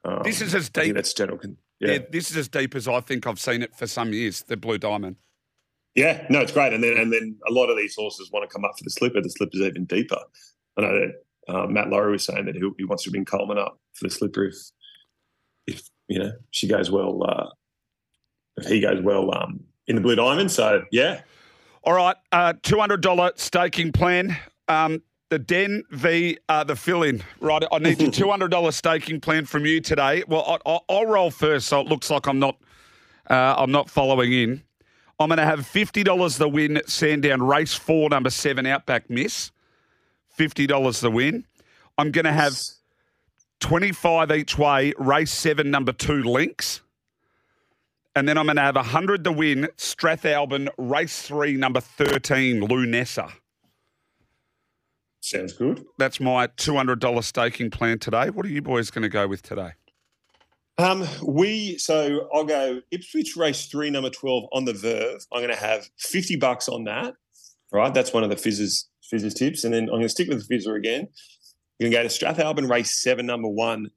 Um, 0.04 0.20
This 0.22 0.40
is 0.40 0.54
as 0.54 0.70
deep. 0.70 0.94
that's 0.94 1.12
general. 1.12 1.40
Yeah. 1.80 1.92
yeah. 1.92 1.98
this 2.10 2.30
is 2.30 2.36
as 2.36 2.48
deep 2.48 2.74
as 2.74 2.88
I 2.88 3.00
think 3.00 3.26
I've 3.26 3.40
seen 3.40 3.60
it 3.62 3.74
for 3.74 3.86
some 3.86 4.12
years. 4.12 4.42
The 4.42 4.56
Blue 4.56 4.78
Diamond. 4.78 5.16
Yeah, 5.94 6.26
no, 6.30 6.40
it's 6.40 6.52
great. 6.52 6.72
And 6.72 6.82
then 6.82 6.96
and 6.96 7.12
then 7.12 7.36
a 7.46 7.52
lot 7.52 7.70
of 7.70 7.76
these 7.76 7.94
horses 7.94 8.30
want 8.32 8.48
to 8.48 8.52
come 8.52 8.64
up 8.64 8.72
for 8.78 8.84
the 8.84 8.90
slipper. 8.90 9.20
The 9.20 9.30
slipper's 9.30 9.60
even 9.60 9.84
deeper. 9.84 10.18
I 10.76 10.80
know 10.80 11.00
that 11.00 11.54
uh, 11.54 11.66
Matt 11.66 11.90
Laurie 11.90 12.12
was 12.12 12.24
saying 12.24 12.46
that 12.46 12.56
he, 12.56 12.62
he 12.78 12.84
wants 12.84 13.04
to 13.04 13.10
bring 13.10 13.24
Coleman 13.24 13.58
up 13.58 13.78
for 13.92 14.08
the 14.08 14.14
slipper 14.14 14.46
if 14.46 14.56
if 15.66 15.82
you 16.08 16.18
know 16.18 16.32
she 16.50 16.66
goes 16.66 16.90
well, 16.90 17.22
uh, 17.24 17.46
if 18.56 18.66
he 18.66 18.80
goes 18.80 19.00
well 19.02 19.34
um, 19.34 19.60
in 19.86 19.96
the 19.96 20.00
Blue 20.02 20.14
Diamond. 20.16 20.50
So 20.50 20.84
yeah, 20.90 21.22
All 21.82 21.94
right, 21.94 22.16
uh, 22.32 22.54
two 22.62 22.78
hundred 22.78 23.00
dollar 23.00 23.32
staking 23.36 23.92
plan. 23.92 24.36
Um, 24.68 25.02
the 25.30 25.38
Den 25.38 25.84
v 25.90 26.38
uh, 26.48 26.64
the 26.64 26.76
fill 26.76 27.02
in. 27.02 27.22
Right, 27.40 27.62
I 27.72 27.78
need 27.78 27.98
the 27.98 28.10
two 28.12 28.30
hundred 28.30 28.50
dollar 28.50 28.72
staking 28.72 29.20
plan 29.20 29.46
from 29.46 29.66
you 29.66 29.80
today. 29.80 30.22
Well, 30.28 30.44
I, 30.66 30.70
I, 30.70 30.78
I'll 30.88 31.06
roll 31.06 31.30
first, 31.30 31.68
so 31.68 31.80
it 31.80 31.86
looks 31.86 32.10
like 32.10 32.26
I'm 32.26 32.38
not 32.38 32.56
uh, 33.28 33.54
I'm 33.58 33.72
not 33.72 33.90
following 33.90 34.32
in. 34.32 34.62
I'm 35.18 35.28
going 35.28 35.38
to 35.38 35.44
have 35.44 35.66
fifty 35.66 36.02
dollars 36.02 36.38
the 36.38 36.48
win. 36.48 36.80
Sandown 36.86 37.42
race 37.42 37.74
four, 37.74 38.10
number 38.10 38.30
seven, 38.30 38.66
Outback 38.66 39.08
Miss. 39.10 39.50
Fifty 40.28 40.66
dollars 40.66 41.00
the 41.00 41.10
win. 41.10 41.44
I'm 41.98 42.10
going 42.10 42.24
to 42.24 42.32
have 42.32 42.56
twenty 43.60 43.92
five 43.92 44.32
each 44.32 44.58
way. 44.58 44.92
Race 44.98 45.30
seven, 45.32 45.70
number 45.70 45.92
two, 45.92 46.22
Links. 46.22 46.80
And 48.16 48.28
then 48.28 48.38
I'm 48.38 48.46
going 48.46 48.56
to 48.56 48.62
have 48.62 48.76
100 48.76 49.24
to 49.24 49.32
win, 49.32 49.68
Strathalbyn, 49.76 50.68
race 50.78 51.22
three, 51.22 51.56
number 51.56 51.80
13, 51.80 52.60
Lunessa. 52.60 53.32
sounds 55.20 55.52
good. 55.54 55.84
That's 55.98 56.20
my 56.20 56.46
$200 56.46 57.24
staking 57.24 57.70
plan 57.70 57.98
today. 57.98 58.30
What 58.30 58.46
are 58.46 58.50
you 58.50 58.62
boys 58.62 58.90
going 58.90 59.02
to 59.02 59.08
go 59.08 59.26
with 59.26 59.42
today? 59.42 59.72
Um, 60.76 61.06
we 61.24 61.78
so 61.78 62.28
I'll 62.34 62.44
go 62.44 62.80
Ipswich 62.90 63.36
race 63.36 63.66
three, 63.66 63.90
number 63.90 64.10
twelve 64.10 64.44
on 64.52 64.64
the 64.64 64.72
Verve. 64.72 65.24
I'm 65.32 65.38
going 65.40 65.54
to 65.54 65.60
have 65.60 65.88
fifty 66.00 66.34
bucks 66.34 66.68
on 66.68 66.82
that. 66.84 67.14
Right, 67.72 67.94
that's 67.94 68.12
one 68.12 68.24
of 68.24 68.30
the 68.30 68.36
fizzes 68.36 68.88
fizzes 69.08 69.34
tips, 69.34 69.62
and 69.62 69.72
then 69.72 69.84
I'm 69.84 69.90
going 69.90 70.02
to 70.02 70.08
stick 70.08 70.28
with 70.28 70.44
the 70.48 70.52
fizzer 70.52 70.76
again. 70.76 71.06
We're 71.78 71.90
going 71.90 71.92
to 71.92 71.96
go 71.96 72.34
to 72.34 72.42
Strathalbyn 72.42 72.68
race 72.68 73.00
seven, 73.00 73.26
number 73.26 73.48
one, 73.48 73.90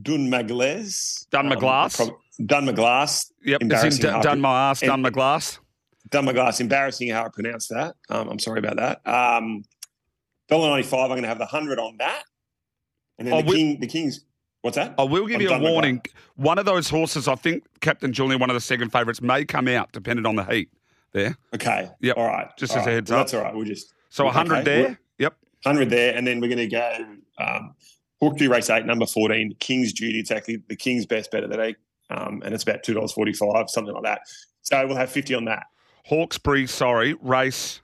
Dunmagles. 0.00 1.26
Dunmaglass? 1.30 2.00
Um, 2.00 2.06
prob- 2.08 2.18
Dunmaglass. 2.64 3.32
Yep, 3.44 3.60
it's 3.62 3.84
in 4.00 4.12
D- 4.12 4.20
done 4.22 4.40
my 4.40 4.70
ass, 4.70 4.82
and- 4.82 4.88
done 4.88 5.02
my 5.02 5.10
glass. 5.10 5.58
Dunmaglass. 6.10 6.60
Embarrassing 6.60 7.08
how 7.10 7.24
I 7.26 7.28
pronounce 7.28 7.68
that. 7.68 7.94
Um, 8.08 8.28
I'm 8.28 8.38
sorry 8.38 8.60
about 8.60 8.76
that. 8.76 9.06
Um, 9.06 9.62
dollar 10.48 10.70
ninety 10.70 10.88
five. 10.88 11.02
I'm 11.04 11.08
going 11.10 11.22
to 11.22 11.28
have 11.28 11.38
the 11.38 11.46
hundred 11.46 11.78
on 11.78 11.96
that, 11.98 12.22
and 13.18 13.28
then 13.28 13.44
the 13.44 13.52
king. 13.52 13.80
The 13.80 13.86
king's. 13.86 14.24
What's 14.62 14.76
that? 14.76 14.94
I 14.98 15.02
will 15.04 15.26
give 15.26 15.36
I'm 15.36 15.42
you 15.42 15.50
a 15.50 15.58
warning. 15.60 16.02
One 16.36 16.58
of 16.58 16.64
those 16.66 16.88
horses, 16.90 17.28
I 17.28 17.34
think 17.36 17.64
Captain 17.80 18.12
Julian, 18.12 18.40
one 18.40 18.50
of 18.50 18.54
the 18.54 18.60
second 18.60 18.90
favourites, 18.90 19.22
may 19.22 19.44
come 19.44 19.68
out 19.68 19.92
depending 19.92 20.26
on 20.26 20.34
the 20.36 20.44
heat 20.44 20.68
there. 21.12 21.36
Okay. 21.54 21.88
Yep. 22.00 22.16
All 22.16 22.26
right. 22.26 22.48
Just 22.56 22.72
All 22.72 22.78
as 22.80 22.86
a 22.86 22.88
right. 22.88 22.94
heads 22.94 23.10
Well, 23.10 23.20
up. 23.20 23.26
That's 23.26 23.34
all 23.34 23.42
right. 23.42 23.54
We'll 23.54 23.64
just 23.64 23.92
So 24.10 24.24
Okay, 24.26 24.36
100 24.36 24.64
there. 24.64 24.82
well- 24.84 24.96
Yep. 25.18 25.36
100 25.62 25.90
there, 25.90 26.16
and 26.16 26.26
then 26.26 26.40
we're 26.40 26.48
going 26.48 26.58
to 26.58 26.66
go 26.66 27.06
um, 27.38 27.74
Hawkeye 28.20 28.46
race 28.46 28.70
eight, 28.70 28.84
number 28.86 29.06
14, 29.06 29.54
King's 29.60 29.92
Duty. 29.92 30.18
It's 30.20 30.30
actually 30.30 30.62
the 30.68 30.76
King's 30.76 31.06
best 31.06 31.30
bet 31.30 31.44
of 31.44 31.50
the 31.50 31.56
day, 31.56 31.76
um, 32.10 32.42
and 32.44 32.54
it's 32.54 32.64
about 32.64 32.82
$2.45, 32.82 33.68
something 33.68 33.94
like 33.94 34.02
that. 34.04 34.20
So 34.62 34.86
we'll 34.86 34.96
have 34.96 35.10
50 35.10 35.34
on 35.34 35.44
that. 35.46 35.66
Hawkesbury, 36.06 36.66
sorry, 36.66 37.14
race 37.20 37.80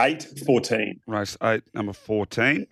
Eight, 0.00 0.26
14. 0.46 1.00
race 1.06 1.36
eight, 1.42 1.62
number 1.74 1.92
14. 1.94 2.66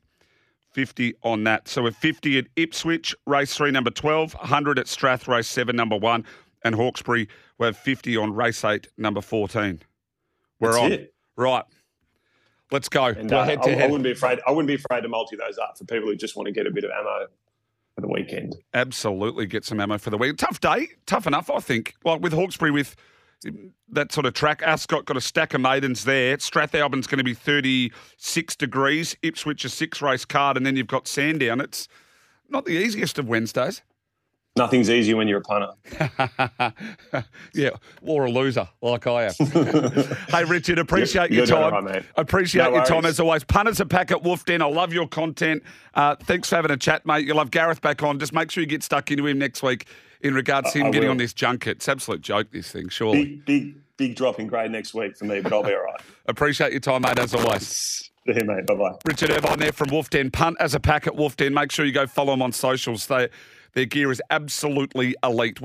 50 0.72 1.14
on 1.22 1.44
that. 1.44 1.68
So 1.68 1.83
we're 1.85 1.90
50 1.92 2.37
at 2.38 2.46
Ipswich, 2.57 3.14
race 3.27 3.55
three, 3.57 3.70
number 3.70 3.90
12, 3.90 4.35
100 4.35 4.79
at 4.79 4.88
Strath, 4.88 5.27
race 5.29 5.46
seven, 5.48 5.77
number 5.77 5.96
one, 5.96 6.24
and 6.64 6.74
Hawkesbury, 6.74 7.29
we 7.59 7.66
have 7.66 7.77
50 7.77 8.16
on 8.16 8.35
race 8.35 8.64
eight, 8.64 8.88
number 8.98 9.20
14. 9.20 9.81
We're 10.61 10.72
That's 10.72 10.83
on. 10.83 10.92
it. 10.92 11.14
Right. 11.37 11.64
Let's 12.70 12.88
go. 12.88 13.07
And 13.07 13.33
uh, 13.33 13.44
head 13.44 13.59
I, 13.61 13.62
to 13.62 13.70
I 13.70 13.74
head. 13.74 13.90
wouldn't 13.90 14.05
be 14.05 14.12
afraid. 14.12 14.40
I 14.46 14.50
wouldn't 14.50 14.68
be 14.68 14.74
afraid 14.74 15.03
to 15.03 15.09
multi 15.09 15.37
those 15.37 15.59
up 15.59 15.79
for 15.79 15.85
people 15.85 16.09
who 16.09 16.16
just 16.16 16.37
want 16.37 16.46
to 16.46 16.53
get 16.53 16.66
a 16.66 16.70
bit 16.70 16.85
of 16.85 16.90
ammo 16.90 17.27
for 17.94 18.00
the 18.00 18.09
weekend. 18.09 18.57
Absolutely 18.72 19.46
get 19.46 19.64
some 19.64 19.81
ammo 19.81 19.98
for 19.98 20.11
the 20.11 20.18
week. 20.18 20.37
Tough 20.37 20.61
day. 20.61 20.88
Tough 21.07 21.27
enough, 21.27 21.50
I 21.50 21.61
think. 21.61 21.94
Like 22.05 22.20
with 22.20 22.33
Hawkesbury, 22.33 22.70
with 22.70 22.96
that 23.90 24.12
sort 24.12 24.27
of 24.27 24.35
track. 24.35 24.62
Ascot 24.62 25.05
got 25.05 25.16
a 25.16 25.20
stack 25.20 25.55
of 25.55 25.61
maidens 25.61 26.05
there. 26.05 26.37
Strathalbyn's 26.38 27.07
going 27.07 27.18
to 27.18 27.24
be 27.24 27.35
36 27.35 28.57
degrees. 28.57 29.16
Ipswich 29.22 29.64
a 29.64 29.68
six 29.68 30.00
race 30.03 30.24
card. 30.24 30.57
And 30.57 30.64
then 30.64 30.77
you've 30.77 30.87
got 30.87 31.07
Sandown. 31.07 31.61
It's 31.61 31.88
not 32.48 32.64
the 32.64 32.72
easiest 32.72 33.18
of 33.18 33.29
Wednesdays. 33.29 33.83
Nothing's 34.57 34.88
easy 34.88 35.14
when 35.14 35.27
you're 35.27 35.40
a 35.40 35.43
punter. 35.43 35.73
yeah, 37.55 37.71
or 38.03 38.27
a 38.27 38.31
loser 38.31 38.69
like 38.83 39.05
I 39.09 39.25
am. 39.25 39.33
hey, 40.31 40.45
Richard, 40.45 40.79
appreciate 40.79 41.33
You're 41.33 41.45
your 41.45 41.57
all 41.57 41.71
time. 41.73 41.85
right, 41.87 41.95
mate. 41.97 42.05
Appreciate 42.17 42.62
No 42.71 42.75
your 42.77 42.85
time 42.85 43.05
as 43.05 43.19
always. 43.19 43.43
Punters 43.43 43.81
a 43.81 43.87
pack 43.87 44.12
at 44.12 44.23
Wolf 44.23 44.45
Den. 44.45 44.62
I 44.62 44.67
love 44.67 44.93
your 44.93 45.09
content. 45.09 45.64
Uh, 45.95 46.14
thanks 46.14 46.49
for 46.51 46.55
having 46.57 46.71
a 46.71 46.77
chat, 46.77 47.05
mate. 47.05 47.27
You'll 47.27 47.38
have 47.38 47.51
Gareth 47.51 47.81
back 47.81 48.05
on. 48.05 48.21
Just 48.21 48.33
make 48.33 48.53
sure 48.53 48.61
you 48.61 48.69
get 48.69 48.85
stuck 48.85 49.11
into 49.11 49.27
him 49.27 49.40
next 49.40 49.61
week 49.64 49.87
in 50.21 50.35
regards 50.35 50.73
to 50.73 50.79
him 50.79 50.87
I 50.87 50.90
getting 50.90 51.09
will. 51.09 51.12
on 51.12 51.17
this 51.17 51.33
junket. 51.33 51.79
It's 51.79 51.88
absolute 51.88 52.21
joke, 52.21 52.53
this 52.53 52.71
thing, 52.71 52.90
surely. 52.90 53.25
Big, 53.25 53.45
big, 53.45 53.75
big 53.97 54.14
drop 54.14 54.38
in 54.38 54.47
grade 54.47 54.71
next 54.71 54.95
week 54.95 55.17
for 55.17 55.25
me, 55.25 55.40
but 55.40 55.53
I'll 55.53 55.64
be 55.64 55.75
all 55.75 55.83
right. 55.83 56.01
Appreciate 56.27 56.71
your 56.71 56.81
time, 56.81 57.03
mate, 57.03 57.19
as 57.19 57.35
always. 57.35 57.67
See 57.67 58.11
you, 58.27 58.45
mate. 58.45 58.67
Bye 58.67 58.75
bye. 58.77 58.93
Richard 59.05 59.31
Irvine 59.33 59.59
there 59.59 59.73
from 59.73 59.88
Wolf 59.90 60.11
Den. 60.11 60.31
Punt 60.31 60.57
as 60.61 60.77
a 60.77 60.81
pack 60.81 61.09
at 61.09 61.17
Wolf 61.17 61.37
Den. 61.37 61.53
Make 61.53 61.73
sure 61.73 61.85
you 61.85 61.93
go 61.93 62.07
follow 62.07 62.33
him 62.33 62.40
on 62.40 62.53
socials. 62.53 63.07
They, 63.09 63.29
their 63.75 63.85
gear 63.85 64.11
is 64.11 64.23
absolutely 64.31 65.15
elite. 65.23 65.61